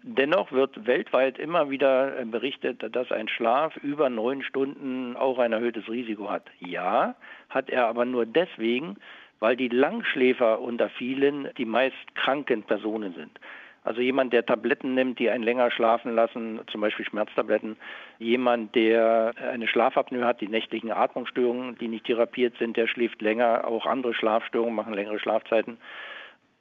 Dennoch 0.02 0.52
wird 0.52 0.86
weltweit 0.86 1.38
immer 1.38 1.70
wieder 1.70 2.18
äh, 2.18 2.24
berichtet, 2.24 2.84
dass 2.94 3.10
ein 3.10 3.28
Schlaf 3.28 3.76
über 3.78 4.08
neun 4.08 4.42
Stunden 4.42 5.16
auch 5.16 5.38
ein 5.38 5.52
erhöhtes 5.52 5.88
Risiko 5.88 6.30
hat. 6.30 6.44
Ja, 6.60 7.16
hat 7.48 7.68
er 7.68 7.88
aber 7.88 8.04
nur 8.04 8.24
deswegen, 8.24 8.96
weil 9.40 9.56
die 9.56 9.68
Langschläfer 9.68 10.60
unter 10.60 10.88
vielen 10.88 11.48
die 11.58 11.64
meist 11.64 11.96
kranken 12.14 12.62
Personen 12.62 13.14
sind. 13.14 13.38
Also 13.84 14.00
jemand, 14.00 14.32
der 14.32 14.44
Tabletten 14.44 14.94
nimmt, 14.94 15.18
die 15.18 15.30
einen 15.30 15.44
länger 15.44 15.70
schlafen 15.70 16.14
lassen, 16.14 16.60
zum 16.70 16.80
Beispiel 16.80 17.06
Schmerztabletten. 17.06 17.76
Jemand, 18.18 18.74
der 18.74 19.32
eine 19.50 19.66
Schlafapnoe 19.66 20.24
hat, 20.24 20.40
die 20.40 20.48
nächtlichen 20.48 20.90
Atmungsstörungen, 20.90 21.78
die 21.78 21.88
nicht 21.88 22.04
therapiert 22.04 22.54
sind, 22.58 22.76
der 22.76 22.86
schläft 22.86 23.22
länger. 23.22 23.66
Auch 23.66 23.86
andere 23.86 24.14
Schlafstörungen 24.14 24.74
machen 24.74 24.94
längere 24.94 25.18
Schlafzeiten. 25.18 25.78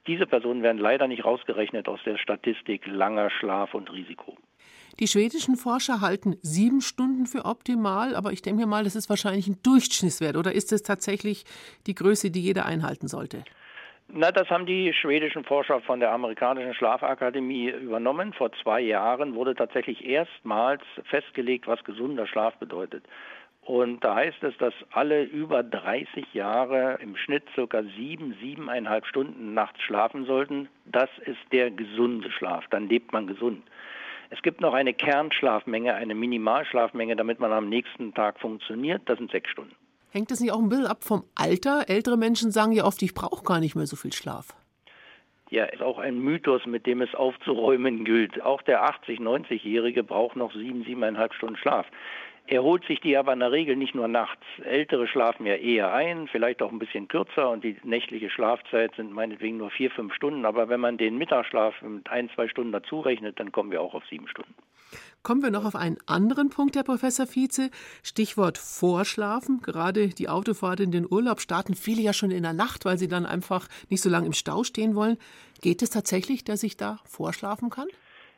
Diese 0.08 0.26
Personen 0.26 0.62
werden 0.62 0.78
leider 0.78 1.06
nicht 1.06 1.24
rausgerechnet 1.24 1.86
aus 1.86 2.00
der 2.04 2.16
Statistik 2.16 2.86
langer 2.86 3.30
Schlaf 3.30 3.74
und 3.74 3.92
Risiko. 3.92 4.36
Die 4.98 5.06
schwedischen 5.06 5.54
Forscher 5.54 6.00
halten 6.00 6.36
sieben 6.42 6.80
Stunden 6.80 7.26
für 7.26 7.44
optimal, 7.44 8.16
aber 8.16 8.32
ich 8.32 8.42
denke 8.42 8.62
mir 8.62 8.66
mal, 8.66 8.82
das 8.82 8.96
ist 8.96 9.08
wahrscheinlich 9.10 9.46
ein 9.46 9.58
Durchschnittswert. 9.62 10.36
Oder 10.36 10.52
ist 10.52 10.72
es 10.72 10.82
tatsächlich 10.82 11.44
die 11.86 11.94
Größe, 11.94 12.30
die 12.30 12.40
jeder 12.40 12.64
einhalten 12.64 13.06
sollte? 13.06 13.44
Na, 14.10 14.32
das 14.32 14.48
haben 14.48 14.64
die 14.64 14.94
schwedischen 14.94 15.44
Forscher 15.44 15.82
von 15.82 16.00
der 16.00 16.10
amerikanischen 16.10 16.72
Schlafakademie 16.72 17.68
übernommen. 17.68 18.32
Vor 18.32 18.50
zwei 18.62 18.80
Jahren 18.80 19.34
wurde 19.34 19.54
tatsächlich 19.54 20.02
erstmals 20.04 20.80
festgelegt, 21.04 21.66
was 21.66 21.84
gesunder 21.84 22.26
Schlaf 22.26 22.56
bedeutet. 22.56 23.04
Und 23.68 24.02
da 24.02 24.14
heißt 24.14 24.42
es, 24.44 24.56
dass 24.56 24.72
alle 24.92 25.24
über 25.24 25.62
30 25.62 26.32
Jahre 26.32 26.98
im 27.02 27.16
Schnitt 27.16 27.44
circa 27.54 27.82
sieben, 27.98 28.34
siebeneinhalb 28.40 29.04
Stunden 29.04 29.52
nachts 29.52 29.82
schlafen 29.82 30.24
sollten. 30.24 30.70
Das 30.86 31.10
ist 31.26 31.36
der 31.52 31.70
gesunde 31.70 32.30
Schlaf. 32.32 32.64
Dann 32.70 32.88
lebt 32.88 33.12
man 33.12 33.26
gesund. 33.26 33.62
Es 34.30 34.40
gibt 34.40 34.62
noch 34.62 34.72
eine 34.72 34.94
Kernschlafmenge, 34.94 35.94
eine 35.94 36.14
Minimalschlafmenge, 36.14 37.14
damit 37.14 37.40
man 37.40 37.52
am 37.52 37.68
nächsten 37.68 38.14
Tag 38.14 38.40
funktioniert. 38.40 39.02
Das 39.04 39.18
sind 39.18 39.30
sechs 39.30 39.50
Stunden. 39.50 39.74
Hängt 40.12 40.30
das 40.30 40.40
nicht 40.40 40.50
auch 40.50 40.60
ein 40.60 40.70
bisschen 40.70 40.86
ab 40.86 41.04
vom 41.04 41.24
Alter? 41.34 41.90
Ältere 41.90 42.16
Menschen 42.16 42.50
sagen 42.50 42.72
ja 42.72 42.84
oft, 42.84 43.02
ich 43.02 43.12
brauche 43.12 43.44
gar 43.44 43.60
nicht 43.60 43.76
mehr 43.76 43.86
so 43.86 43.96
viel 43.96 44.14
Schlaf. 44.14 44.54
Ja, 45.50 45.64
ist 45.64 45.82
auch 45.82 45.98
ein 45.98 46.18
Mythos, 46.18 46.66
mit 46.66 46.86
dem 46.86 47.02
es 47.02 47.14
aufzuräumen 47.14 48.04
gilt. 48.04 48.42
Auch 48.42 48.60
der 48.62 48.84
80-, 48.84 49.20
90-Jährige 49.20 50.04
braucht 50.04 50.36
noch 50.36 50.52
sieben, 50.54 50.84
siebeneinhalb 50.84 51.34
Stunden 51.34 51.56
Schlaf. 51.56 51.86
Er 52.50 52.62
holt 52.62 52.82
sich 52.86 52.98
die 53.00 53.14
aber 53.14 53.34
in 53.34 53.40
der 53.40 53.52
Regel 53.52 53.76
nicht 53.76 53.94
nur 53.94 54.08
nachts. 54.08 54.42
Ältere 54.64 55.06
schlafen 55.06 55.44
ja 55.44 55.54
eher 55.54 55.92
ein, 55.92 56.28
vielleicht 56.28 56.62
auch 56.62 56.72
ein 56.72 56.78
bisschen 56.78 57.06
kürzer 57.06 57.50
und 57.50 57.62
die 57.62 57.76
nächtliche 57.82 58.30
Schlafzeit 58.30 58.94
sind 58.96 59.12
meinetwegen 59.12 59.58
nur 59.58 59.70
vier, 59.70 59.90
fünf 59.90 60.14
Stunden. 60.14 60.46
Aber 60.46 60.70
wenn 60.70 60.80
man 60.80 60.96
den 60.96 61.18
Mittagsschlaf 61.18 61.74
mit 61.82 62.08
ein, 62.08 62.30
zwei 62.34 62.48
Stunden 62.48 62.72
dazu 62.72 63.00
rechnet, 63.00 63.38
dann 63.38 63.52
kommen 63.52 63.70
wir 63.70 63.82
auch 63.82 63.92
auf 63.92 64.02
sieben 64.08 64.26
Stunden. 64.28 64.54
Kommen 65.22 65.42
wir 65.42 65.50
noch 65.50 65.66
auf 65.66 65.76
einen 65.76 65.98
anderen 66.06 66.48
Punkt, 66.48 66.74
Herr 66.74 66.84
Professor 66.84 67.26
Vize. 67.26 67.70
Stichwort 68.02 68.56
Vorschlafen. 68.56 69.60
Gerade 69.60 70.08
die 70.08 70.30
Autofahrt 70.30 70.80
in 70.80 70.90
den 70.90 71.06
Urlaub 71.06 71.42
starten 71.42 71.74
viele 71.74 72.00
ja 72.00 72.14
schon 72.14 72.30
in 72.30 72.44
der 72.44 72.54
Nacht, 72.54 72.86
weil 72.86 72.96
sie 72.96 73.08
dann 73.08 73.26
einfach 73.26 73.68
nicht 73.90 74.02
so 74.02 74.08
lange 74.08 74.24
im 74.24 74.32
Stau 74.32 74.64
stehen 74.64 74.94
wollen. 74.94 75.18
Geht 75.60 75.82
es 75.82 75.90
tatsächlich, 75.90 76.44
dass 76.44 76.62
ich 76.62 76.78
da 76.78 76.98
vorschlafen 77.04 77.68
kann? 77.68 77.88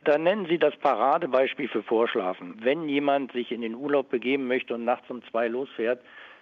Da 0.03 0.17
nennen 0.17 0.47
Sie 0.47 0.57
das 0.57 0.75
Paradebeispiel 0.77 1.67
für 1.67 1.83
Vorschlafen. 1.83 2.55
Wenn 2.63 2.89
jemand 2.89 3.33
sich 3.33 3.51
in 3.51 3.61
den 3.61 3.75
Urlaub 3.75 4.09
begeben 4.09 4.47
möchte 4.47 4.73
und 4.73 4.83
nachts 4.83 5.07
um 5.11 5.21
zwei 5.29 5.47
losfährt, 5.47 6.01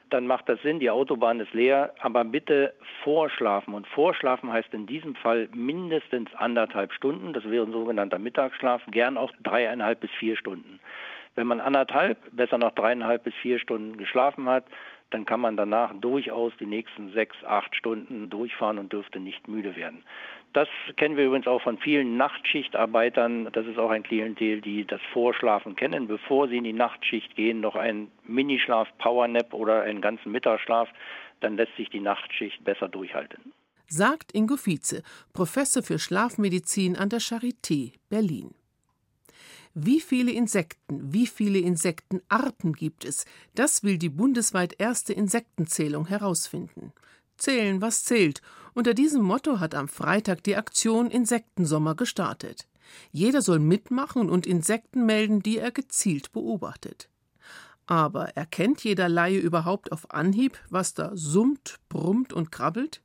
dann 0.09 0.27
macht 0.27 0.47
das 0.47 0.61
Sinn, 0.61 0.79
die 0.79 0.89
Autobahn 0.89 1.41
ist 1.41 1.53
leer, 1.53 1.93
aber 1.99 2.23
bitte 2.23 2.73
vorschlafen. 3.03 3.73
Und 3.73 3.85
vorschlafen 3.87 4.51
heißt 4.51 4.73
in 4.73 4.87
diesem 4.87 5.13
Fall 5.15 5.49
mindestens 5.53 6.33
anderthalb 6.35 6.93
Stunden, 6.93 7.33
das 7.33 7.43
wäre 7.49 7.65
ein 7.65 7.73
sogenannter 7.73 8.17
Mittagsschlaf, 8.17 8.81
gern 8.91 9.17
auch 9.17 9.31
dreieinhalb 9.43 9.99
bis 9.99 10.11
vier 10.11 10.37
Stunden. 10.37 10.79
Wenn 11.35 11.45
man 11.45 11.59
anderthalb, 11.59 12.17
besser 12.31 12.57
noch 12.57 12.71
dreieinhalb 12.71 13.25
bis 13.25 13.35
vier 13.35 13.59
Stunden 13.59 13.97
geschlafen 13.97 14.47
hat, 14.47 14.65
dann 15.11 15.25
kann 15.25 15.39
man 15.39 15.57
danach 15.57 15.93
durchaus 15.99 16.53
die 16.59 16.65
nächsten 16.65 17.11
sechs, 17.11 17.35
acht 17.43 17.75
Stunden 17.75 18.29
durchfahren 18.29 18.77
und 18.77 18.93
dürfte 18.93 19.19
nicht 19.19 19.47
müde 19.47 19.75
werden. 19.75 20.03
Das 20.53 20.67
kennen 20.97 21.15
wir 21.15 21.25
übrigens 21.25 21.47
auch 21.47 21.61
von 21.61 21.77
vielen 21.77 22.17
Nachtschichtarbeitern. 22.17 23.49
Das 23.51 23.67
ist 23.67 23.77
auch 23.77 23.91
ein 23.91 24.01
Klientel, 24.01 24.61
die 24.61 24.85
das 24.85 25.01
Vorschlafen 25.13 25.75
kennen, 25.75 26.07
bevor 26.07 26.47
sie 26.47 26.57
in 26.57 26.63
die 26.63 26.73
Nachtschicht 26.73 27.35
gehen, 27.35 27.59
noch 27.59 27.75
einen 27.75 28.11
Minischlaf, 28.23 28.87
Powernap 28.97 29.53
oder 29.53 29.83
einen 29.83 30.01
ganzen 30.01 30.31
Mittagsschlaf. 30.31 30.89
Dann 31.39 31.55
lässt 31.55 31.75
sich 31.77 31.89
die 31.89 31.99
Nachtschicht 31.99 32.63
besser 32.63 32.89
durchhalten. 32.89 33.53
Sagt 33.87 34.33
Ingo 34.33 34.55
Vize, 34.55 35.03
Professor 35.33 35.83
für 35.83 35.99
Schlafmedizin 35.99 36.95
an 36.95 37.09
der 37.09 37.19
Charité 37.19 37.93
Berlin. 38.09 38.53
Wie 39.75 40.01
viele 40.01 40.31
Insekten, 40.31 41.13
wie 41.13 41.27
viele 41.27 41.59
Insektenarten 41.59 42.73
gibt 42.73 43.05
es? 43.05 43.25
Das 43.53 43.83
will 43.83 43.99
die 43.99 44.09
bundesweit 44.09 44.75
erste 44.79 45.13
Insektenzählung 45.13 46.07
herausfinden. 46.07 46.91
Zählen, 47.39 47.81
was 47.81 48.03
zählt. 48.03 48.41
Unter 48.73 48.93
diesem 48.93 49.23
Motto 49.23 49.59
hat 49.59 49.73
am 49.73 49.87
Freitag 49.87 50.43
die 50.43 50.55
Aktion 50.55 51.09
Insektensommer 51.09 51.95
gestartet. 51.95 52.67
Jeder 53.11 53.41
soll 53.41 53.59
mitmachen 53.59 54.29
und 54.29 54.45
Insekten 54.45 55.05
melden, 55.05 55.41
die 55.41 55.57
er 55.57 55.71
gezielt 55.71 56.31
beobachtet. 56.31 57.09
Aber 57.87 58.29
erkennt 58.37 58.83
jeder 58.83 59.09
Laie 59.09 59.39
überhaupt 59.39 59.91
auf 59.91 60.11
Anhieb, 60.13 60.59
was 60.69 60.93
da 60.93 61.11
summt, 61.15 61.79
brummt 61.89 62.33
und 62.33 62.51
krabbelt? 62.51 63.01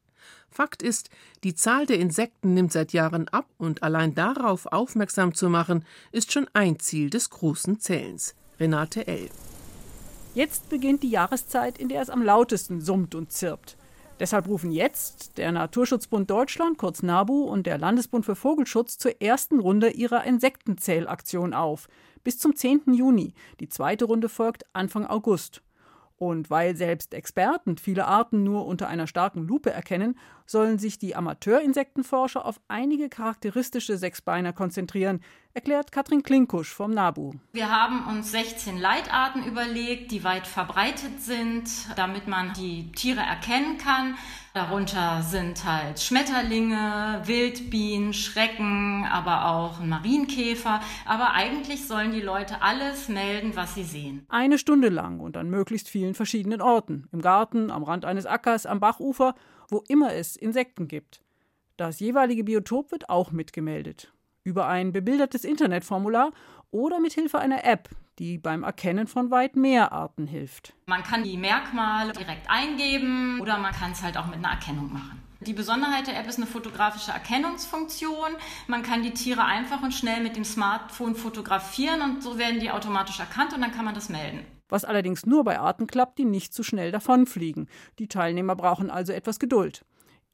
Fakt 0.51 0.83
ist, 0.83 1.11
die 1.43 1.55
Zahl 1.55 1.87
der 1.87 1.99
Insekten 1.99 2.55
nimmt 2.55 2.71
seit 2.73 2.93
Jahren 2.93 3.29
ab 3.29 3.47
und 3.59 3.83
allein 3.83 4.15
darauf 4.15 4.67
aufmerksam 4.67 5.35
zu 5.35 5.49
machen, 5.49 5.85
ist 6.13 6.33
schon 6.33 6.47
ein 6.53 6.79
Ziel 6.79 7.11
des 7.11 7.31
großen 7.31 7.81
Zählens. 7.81 8.35
Renate 8.61 9.07
L. 9.07 9.31
Jetzt 10.35 10.69
beginnt 10.69 11.03
die 11.03 11.11
Jahreszeit, 11.11 11.79
in 11.79 11.89
der 11.89 12.03
es 12.03 12.11
am 12.11 12.23
lautesten 12.23 12.81
summt 12.81 13.15
und 13.15 13.33
zirpt. 13.33 13.77
Deshalb 14.21 14.47
rufen 14.47 14.71
jetzt 14.71 15.39
der 15.39 15.51
Naturschutzbund 15.51 16.31
Deutschland, 16.31 16.79
kurz 16.79 17.03
NABU, 17.03 17.43
und 17.43 17.67
der 17.67 17.79
Landesbund 17.79 18.25
für 18.25 18.37
Vogelschutz 18.37 18.97
zur 18.97 19.21
ersten 19.21 19.59
Runde 19.59 19.91
ihrer 19.91 20.23
Insektenzählaktion 20.25 21.53
auf. 21.53 21.89
Bis 22.23 22.39
zum 22.39 22.55
10. 22.55 22.95
Juni. 22.95 23.35
Die 23.59 23.69
zweite 23.69 24.05
Runde 24.05 24.29
folgt 24.29 24.67
Anfang 24.73 25.05
August. 25.05 25.63
Und 26.17 26.49
weil 26.49 26.77
selbst 26.77 27.13
Experten 27.13 27.77
viele 27.77 28.07
Arten 28.07 28.45
nur 28.45 28.67
unter 28.67 28.87
einer 28.87 29.09
starken 29.09 29.49
Lupe 29.49 29.73
erkennen, 29.73 30.17
sollen 30.47 30.79
sich 30.79 30.99
die 30.99 31.17
Amateurinsektenforscher 31.17 32.45
auf 32.45 32.61
einige 32.69 33.09
charakteristische 33.09 33.97
Sechsbeiner 33.97 34.53
konzentrieren, 34.53 35.21
erklärt 35.55 35.93
Katrin 35.93 36.23
Klinkusch 36.23 36.73
vom 36.73 36.91
NABU. 36.91 37.35
Wir 37.53 37.71
haben 37.71 38.07
uns 38.09 38.33
16 38.33 38.77
Leitarten 38.77 39.45
überlegt, 39.45 40.11
die 40.11 40.25
weit 40.25 40.47
verbreitet 40.47 41.21
sind, 41.21 41.69
damit 41.97 42.27
man 42.27 42.53
die 42.55 42.91
Tiere 42.93 43.21
erkennen 43.21 43.79
kann. 43.79 44.17
Darunter 44.53 45.23
sind 45.23 45.65
halt 45.65 46.01
Schmetterlinge, 46.01 47.23
Wildbienen, 47.25 48.13
Schrecken, 48.13 49.05
aber 49.05 49.47
auch 49.47 49.81
Marienkäfer. 49.81 50.81
Aber 51.07 51.33
eigentlich 51.33 51.87
sollen 51.87 52.13
die 52.13 52.21
Leute 52.21 52.63
alles 52.63 53.09
melden, 53.09 53.57
was 53.57 53.75
sie 53.75 53.85
sehen. 53.85 54.27
Eine 54.29 54.59
Stunde 54.59 54.91
lang 54.91 55.21
und 55.21 55.37
an 55.37 55.51
möglichst 55.51 55.89
vielen 55.89 56.15
verschiedenen 56.15 56.61
Orten. 56.61 57.09
Im 57.13 57.21
Garten, 57.21 57.71
am 57.71 57.83
Rand 57.83 58.05
eines 58.05 58.27
Ackers, 58.27 58.67
am 58.67 58.81
Bachufer, 58.81 59.35
wo 59.69 59.85
immer 59.89 60.13
es 60.15 60.37
Insekten 60.37 60.89
gibt. 60.89 61.21
Das 61.77 62.01
jeweilige 62.01 62.45
Biotop 62.45 62.93
wird 62.93 63.09
auch 63.09 63.33
mitgemeldet. 63.33 64.13
Über 64.45 64.69
ein 64.69 64.93
bebildertes 64.93 65.45
Internetformular 65.45 66.33
oder 66.71 67.01
mit 67.01 67.13
Hilfe 67.15 67.39
einer 67.39 67.65
App, 67.65 67.89
die 68.19 68.39
beim 68.39 68.63
Erkennen 68.63 69.07
von 69.07 69.31
weit 69.31 69.57
mehr 69.57 69.93
Arten 69.93 70.27
hilft. 70.27 70.75
Man 70.87 71.03
kann 71.03 71.25
die 71.25 71.37
Merkmale 71.37 72.13
direkt 72.13 72.49
eingeben 72.49 73.41
oder 73.41 73.59
man 73.59 73.73
kann 73.73 73.93
es 73.93 74.03
halt 74.03 74.17
auch 74.17 74.27
mit 74.27 74.37
einer 74.37 74.51
Erkennung 74.51 74.93
machen. 74.93 75.21
Die 75.41 75.53
Besonderheit 75.53 76.07
der 76.07 76.19
App 76.19 76.27
ist 76.27 76.39
eine 76.39 76.47
fotografische 76.47 77.11
Erkennungsfunktion. 77.11 78.31
Man 78.67 78.83
kann 78.83 79.03
die 79.03 79.13
Tiere 79.13 79.45
einfach 79.45 79.83
und 79.83 79.93
schnell 79.93 80.23
mit 80.23 80.37
dem 80.37 80.45
Smartphone 80.45 81.15
fotografieren 81.15 82.01
und 82.01 82.23
so 82.23 82.39
werden 82.39 82.61
die 82.61 82.71
automatisch 82.71 83.21
erkannt 83.21 83.53
und 83.53 83.61
dann 83.61 83.73
kann 83.73 83.85
man 83.85 83.95
das 83.95 84.09
melden. 84.09 84.47
Was 84.69 84.85
allerdings 84.85 85.27
nur 85.27 85.45
bei 85.45 85.59
Arten 85.59 85.87
klappt, 85.87 86.19
die 86.19 86.25
nicht 86.25 86.55
zu 86.55 86.63
so 86.63 86.67
schnell 86.67 86.93
davonfliegen. 86.93 87.69
Die 87.99 88.09
Teilnehmer 88.09 88.57
brauchen 88.57 88.91
also 88.91 89.13
etwas 89.13 89.39
Geduld. 89.39 89.85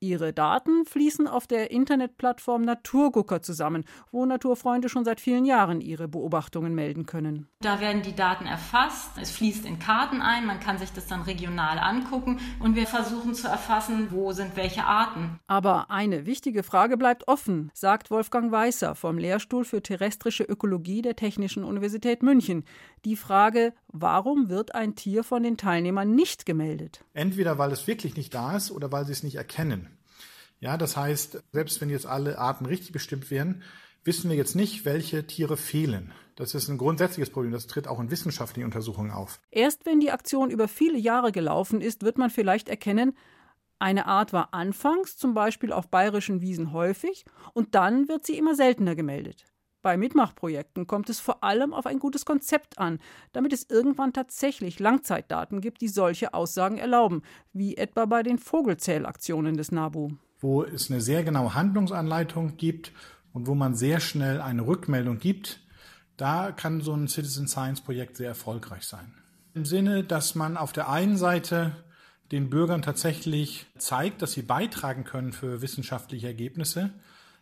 Ihre 0.03 0.33
Daten 0.33 0.87
fließen 0.87 1.29
auf 1.29 1.47
der 1.47 1.71
Internetplattform 1.71 2.63
Naturgucker 2.63 3.43
zusammen, 3.43 3.85
wo 4.11 4.25
Naturfreunde 4.25 4.89
schon 4.89 5.05
seit 5.05 5.21
vielen 5.21 5.45
Jahren 5.45 5.83
ihre 5.83 6.09
Beobachtungen 6.09 6.75
melden 6.75 7.05
können. 7.05 7.49
Da 7.61 7.81
werden 7.81 8.01
die 8.01 8.15
Daten 8.15 8.47
erfasst, 8.47 9.11
es 9.21 9.31
fließt 9.31 9.67
in 9.67 9.79
Karten 9.79 10.23
ein, 10.23 10.47
man 10.47 10.59
kann 10.59 10.79
sich 10.79 10.91
das 10.91 11.07
dann 11.07 11.21
regional 11.21 11.79
angucken 11.79 12.41
und 12.61 12.77
wir 12.77 12.87
versuchen 12.87 13.35
zu 13.35 13.47
erfassen, 13.47 14.07
wo 14.11 14.33
sind 14.33 14.57
welche 14.57 14.85
Arten. 14.85 15.39
Aber 15.49 15.91
eine 15.91 16.25
wichtige 16.25 16.63
Frage 16.63 16.97
bleibt 16.97 17.29
offen, 17.29 17.71
sagt 17.75 18.11
Wolfgang 18.11 18.51
Weißer 18.51 18.95
vom 18.95 19.19
Lehrstuhl 19.19 19.67
für 19.67 19.83
terrestrische 19.83 20.45
Ökologie 20.45 21.03
der 21.03 21.17
Technischen 21.17 21.63
Universität 21.63 22.23
München. 22.23 22.65
Die 23.05 23.17
Frage, 23.17 23.73
warum 23.89 24.51
wird 24.51 24.75
ein 24.75 24.95
Tier 24.95 25.25
von 25.25 25.43
den 25.43 25.57
Teilnehmern 25.57 26.15
nicht 26.15 26.45
gemeldet? 26.45 27.05
Entweder 27.15 27.57
weil 27.59 27.73
es 27.73 27.87
wirklich 27.87 28.17
nicht 28.17 28.35
da 28.35 28.57
ist 28.57 28.71
oder 28.71 28.93
weil 28.93 29.07
sie 29.07 29.13
es 29.13 29.23
nicht 29.23 29.37
erkennen. 29.37 29.89
Ja, 30.61 30.77
das 30.77 30.97
heißt, 30.97 31.43
selbst 31.53 31.81
wenn 31.81 31.89
jetzt 31.89 32.05
alle 32.05 32.39
Arten 32.39 32.67
richtig 32.67 32.93
bestimmt 32.93 33.31
wären, 33.31 33.63
wissen 34.05 34.29
wir 34.29 34.37
jetzt 34.37 34.55
nicht, 34.55 34.85
welche 34.85 35.27
Tiere 35.27 35.57
fehlen. 35.57 36.13
Das 36.37 36.55
ist 36.55 36.69
ein 36.69 36.79
grundsätzliches 36.79 37.31
Problem. 37.31 37.53
Das 37.53 37.67
tritt 37.67 37.89
auch 37.89 38.01
in 38.01 38.11
wissenschaftlichen 38.11 38.67
Untersuchungen 38.67 39.11
auf. 39.11 39.41
Erst 39.51 39.87
wenn 39.87 40.01
die 40.01 40.11
Aktion 40.11 40.51
über 40.51 40.69
viele 40.69 40.99
Jahre 40.99 41.33
gelaufen 41.33 41.81
ist, 41.81 42.03
wird 42.03 42.19
man 42.19 42.31
vielleicht 42.31 42.69
erkennen, 42.69 43.17
eine 43.79 44.05
Art 44.05 44.35
war 44.35 44.53
anfangs 44.53 45.17
zum 45.17 45.33
Beispiel 45.33 45.73
auf 45.73 45.89
bayerischen 45.89 46.43
Wiesen 46.43 46.75
häufig 46.75 47.25
und 47.55 47.75
dann 47.75 48.09
wird 48.09 48.27
sie 48.27 48.37
immer 48.37 48.55
seltener 48.55 48.95
gemeldet. 48.95 49.47
Bei 49.83 49.97
Mitmachprojekten 49.97 50.87
kommt 50.87 51.09
es 51.09 51.21
vor 51.21 51.43
allem 51.43 51.73
auf 51.73 51.87
ein 51.87 51.99
gutes 51.99 52.25
Konzept 52.25 52.79
an, 52.79 52.99
damit 53.33 53.53
es 53.53 53.69
irgendwann 53.69 54.13
tatsächlich 54.13 54.79
Langzeitdaten 54.79 55.61
gibt, 55.61 55.81
die 55.81 55.89
solche 55.89 56.35
Aussagen 56.35 56.79
erlauben, 56.79 57.23
wie 57.53 57.77
etwa 57.77 58.07
bei 58.07 58.23
den 58.23 58.39
Vogelzählaktionen 58.39 59.57
des 59.57 59.73
NABU 59.73 60.11
wo 60.41 60.65
es 60.65 60.91
eine 60.91 61.01
sehr 61.01 61.23
genaue 61.23 61.55
Handlungsanleitung 61.55 62.57
gibt 62.57 62.93
und 63.33 63.47
wo 63.47 63.55
man 63.55 63.75
sehr 63.75 64.01
schnell 64.01 64.41
eine 64.41 64.67
Rückmeldung 64.67 65.19
gibt, 65.19 65.61
da 66.17 66.53
kann 66.53 66.81
so 66.81 66.95
ein 66.95 67.09
Citizen 67.09 67.47
Science 67.47 67.81
Projekt 67.81 68.17
sehr 68.17 68.29
erfolgreich 68.29 68.85
sein. 68.85 69.15
Im 69.55 69.65
Sinne, 69.65 70.05
dass 70.05 70.35
man 70.35 70.57
auf 70.57 70.73
der 70.73 70.89
einen 70.89 71.17
Seite 71.17 71.73
den 72.33 72.51
Bürgern 72.51 72.83
tatsächlich 72.83 73.67
zeigt, 73.79 74.23
dass 74.23 74.33
sie 74.33 74.43
beitragen 74.43 75.05
können 75.05 75.33
für 75.33 75.63
wissenschaftliche 75.63 76.29
Ergebnisse, 76.29 76.91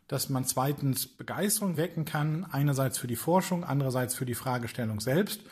dass 0.09 0.29
man 0.29 0.45
zweitens 0.45 1.07
Begeisterung 1.07 1.77
wecken 1.77 2.05
kann, 2.05 2.47
einerseits 2.51 2.99
für 2.99 3.07
die 3.07 3.17
Forschung, 3.17 3.63
andererseits 3.63 4.15
für 4.15 4.27
die 4.27 4.35
Fragestellung 4.35 5.01
selbst 5.01 5.43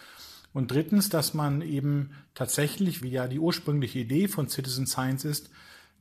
und 0.53 0.71
drittens, 0.71 1.11
dass 1.11 1.35
man 1.35 1.61
eben 1.61 2.12
tatsächlich, 2.35 3.03
wie 3.03 3.11
ja 3.11 3.29
die 3.29 3.38
ursprüngliche 3.38 3.99
Idee 3.99 4.27
von 4.27 4.49
Citizen 4.49 4.87
Science 4.87 5.27
ist, 5.27 5.51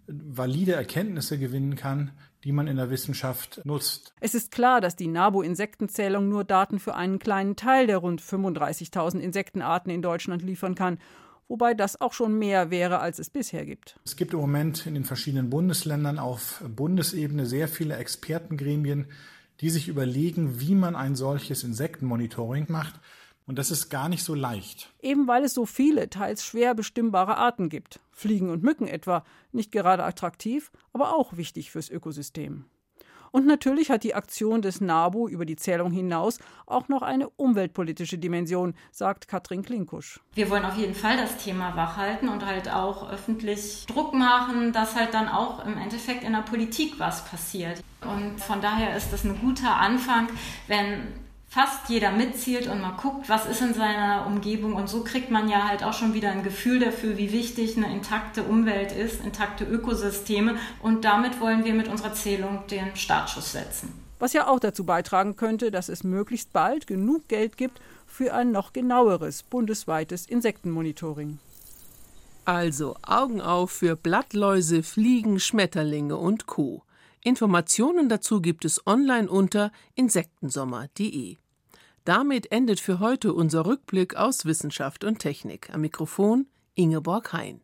valide 0.08 0.74
Erkenntnisse 0.74 1.38
gewinnen 1.38 1.76
kann, 1.76 2.12
die 2.46 2.54
man 2.54 2.68
in 2.68 2.78
der 2.78 2.90
Wissenschaft 2.90 3.60
nutzt. 3.66 4.14
Es 4.22 4.34
ist 4.34 4.52
klar, 4.52 4.80
dass 4.80 4.96
die 4.96 5.08
NABU-Insektenzählung 5.08 6.30
nur 6.30 6.44
Daten 6.44 6.80
für 6.80 6.96
einen 6.96 7.20
kleinen 7.20 7.56
Teil 7.56 7.88
der 7.88 7.98
rund 7.98 8.22
35.000 8.22 9.20
Insektenarten 9.20 9.92
in 9.92 10.02
Deutschland 10.02 10.42
liefern 10.42 10.76
kann, 10.76 11.00
wobei 11.48 11.74
das 11.74 12.00
auch 12.02 12.14
schon 12.14 12.38
mehr 12.38 12.72
wäre, 12.72 13.00
als 13.00 13.20
es 13.20 13.30
bisher 13.30 13.66
gibt. 13.66 14.00
Es 14.06 14.16
gibt 14.16 14.34
im 14.34 14.40
Moment 14.40 14.86
in 14.86 14.94
den 14.94 15.06
verschiedenen 15.06 15.50
Bundesländern 15.50 16.20
auf 16.20 16.64
Bundesebene 16.68 17.46
sehr 17.46 17.68
viele 17.68 17.96
Expertengremien, 17.98 19.08
die 19.62 19.70
sich 19.70 19.88
überlegen, 19.88 20.60
wie 20.60 20.76
man 20.76 20.96
ein 20.96 21.16
solches 21.16 21.64
Insektenmonitoring 21.64 22.66
macht. 22.70 23.00
Und 23.48 23.60
das 23.60 23.70
ist 23.70 23.90
gar 23.90 24.10
nicht 24.10 24.24
so 24.24 24.34
leicht. 24.34 24.92
Eben 25.02 25.28
weil 25.28 25.44
es 25.44 25.54
so 25.54 25.66
viele, 25.66 26.10
teils 26.10 26.44
schwer 26.44 26.74
bestimmbare 26.74 27.38
Arten 27.38 27.70
gibt. 27.70 28.00
Fliegen 28.12 28.50
und 28.50 28.64
Mücken 28.64 28.88
etwa, 28.88 29.24
nicht 29.52 29.72
gerade 29.72 30.04
attraktiv, 30.04 30.72
aber 30.94 31.16
auch 31.16 31.38
wichtig 31.38 31.70
fürs 31.70 31.90
Ökosystem. 31.90 32.66
Und 33.36 33.46
natürlich 33.46 33.90
hat 33.90 34.06
die 34.06 34.16
Aktion 34.16 34.62
des 34.62 34.80
NABU 34.80 35.28
über 35.28 35.44
die 35.44 35.58
Zählung 35.58 35.92
hinaus 35.92 36.40
auch 36.66 36.88
noch 36.88 37.02
eine 37.02 37.28
umweltpolitische 37.28 38.18
Dimension, 38.18 38.76
sagt 38.94 39.28
Katrin 39.28 39.62
Klinkusch. 39.62 40.22
Wir 40.36 40.50
wollen 40.50 40.64
auf 40.64 40.78
jeden 40.78 40.96
Fall 40.96 41.18
das 41.18 41.36
Thema 41.36 41.76
wachhalten 41.76 42.30
und 42.30 42.46
halt 42.46 42.72
auch 42.72 43.12
öffentlich 43.12 43.88
Druck 43.88 44.14
machen, 44.14 44.72
dass 44.72 44.96
halt 44.96 45.14
dann 45.14 45.28
auch 45.28 45.66
im 45.66 45.78
Endeffekt 45.78 46.24
in 46.24 46.32
der 46.32 46.44
Politik 46.44 46.94
was 46.98 47.26
passiert. 47.26 47.84
Und 48.10 48.40
von 48.40 48.62
daher 48.62 48.96
ist 48.96 49.12
das 49.12 49.26
ein 49.26 49.38
guter 49.42 49.76
Anfang, 49.76 50.30
wenn 50.68 51.02
fast 51.56 51.88
jeder 51.88 52.12
mitzielt 52.12 52.68
und 52.68 52.82
mal 52.82 52.98
guckt, 53.02 53.30
was 53.30 53.46
ist 53.46 53.62
in 53.62 53.74
seiner 53.74 54.28
Umgebung. 54.28 54.74
Und 54.74 54.90
so 54.90 55.06
kriegt 55.06 55.32
man 55.32 55.48
ja 55.48 55.70
halt 55.70 55.86
auch 55.86 55.94
schon 55.94 56.14
wieder 56.14 56.30
ein 56.30 56.44
Gefühl 56.44 56.80
dafür, 56.80 57.18
wie 57.18 57.32
wichtig 57.32 57.78
eine 57.78 57.90
intakte 57.96 58.44
Umwelt 58.44 58.92
ist, 58.92 59.24
intakte 59.24 59.64
Ökosysteme. 59.64 60.58
Und 60.84 61.06
damit 61.06 61.40
wollen 61.40 61.64
wir 61.64 61.74
mit 61.74 61.88
unserer 61.88 62.14
Zählung 62.14 62.68
den 62.70 62.94
Startschuss 62.98 63.54
setzen. 63.54 63.94
Was 64.20 64.34
ja 64.34 64.50
auch 64.50 64.60
dazu 64.60 64.84
beitragen 64.84 65.38
könnte, 65.38 65.72
dass 65.72 65.88
es 65.88 66.04
möglichst 66.04 66.52
bald 66.52 66.88
genug 66.88 67.30
Geld 67.30 67.56
gibt 67.56 67.80
für 68.06 68.34
ein 68.34 68.52
noch 68.52 68.74
genaueres 68.74 69.44
bundesweites 69.44 70.26
Insektenmonitoring. 70.26 71.40
Also 72.44 72.98
Augen 73.02 73.40
auf 73.40 73.72
für 73.72 73.96
Blattläuse, 73.96 74.84
Fliegen, 74.84 75.40
Schmetterlinge 75.40 76.18
und 76.18 76.48
Co. 76.48 76.84
Informationen 77.24 78.10
dazu 78.10 78.42
gibt 78.42 78.66
es 78.66 78.86
online 78.86 79.30
unter 79.30 79.72
insektensommer.de. 79.96 81.38
Damit 82.06 82.52
endet 82.52 82.80
für 82.80 83.00
heute 83.00 83.34
unser 83.34 83.66
Rückblick 83.66 84.16
aus 84.16 84.46
Wissenschaft 84.46 85.04
und 85.04 85.18
Technik. 85.18 85.74
Am 85.74 85.82
Mikrofon 85.82 86.46
Ingeborg 86.76 87.34
Hein. 87.34 87.62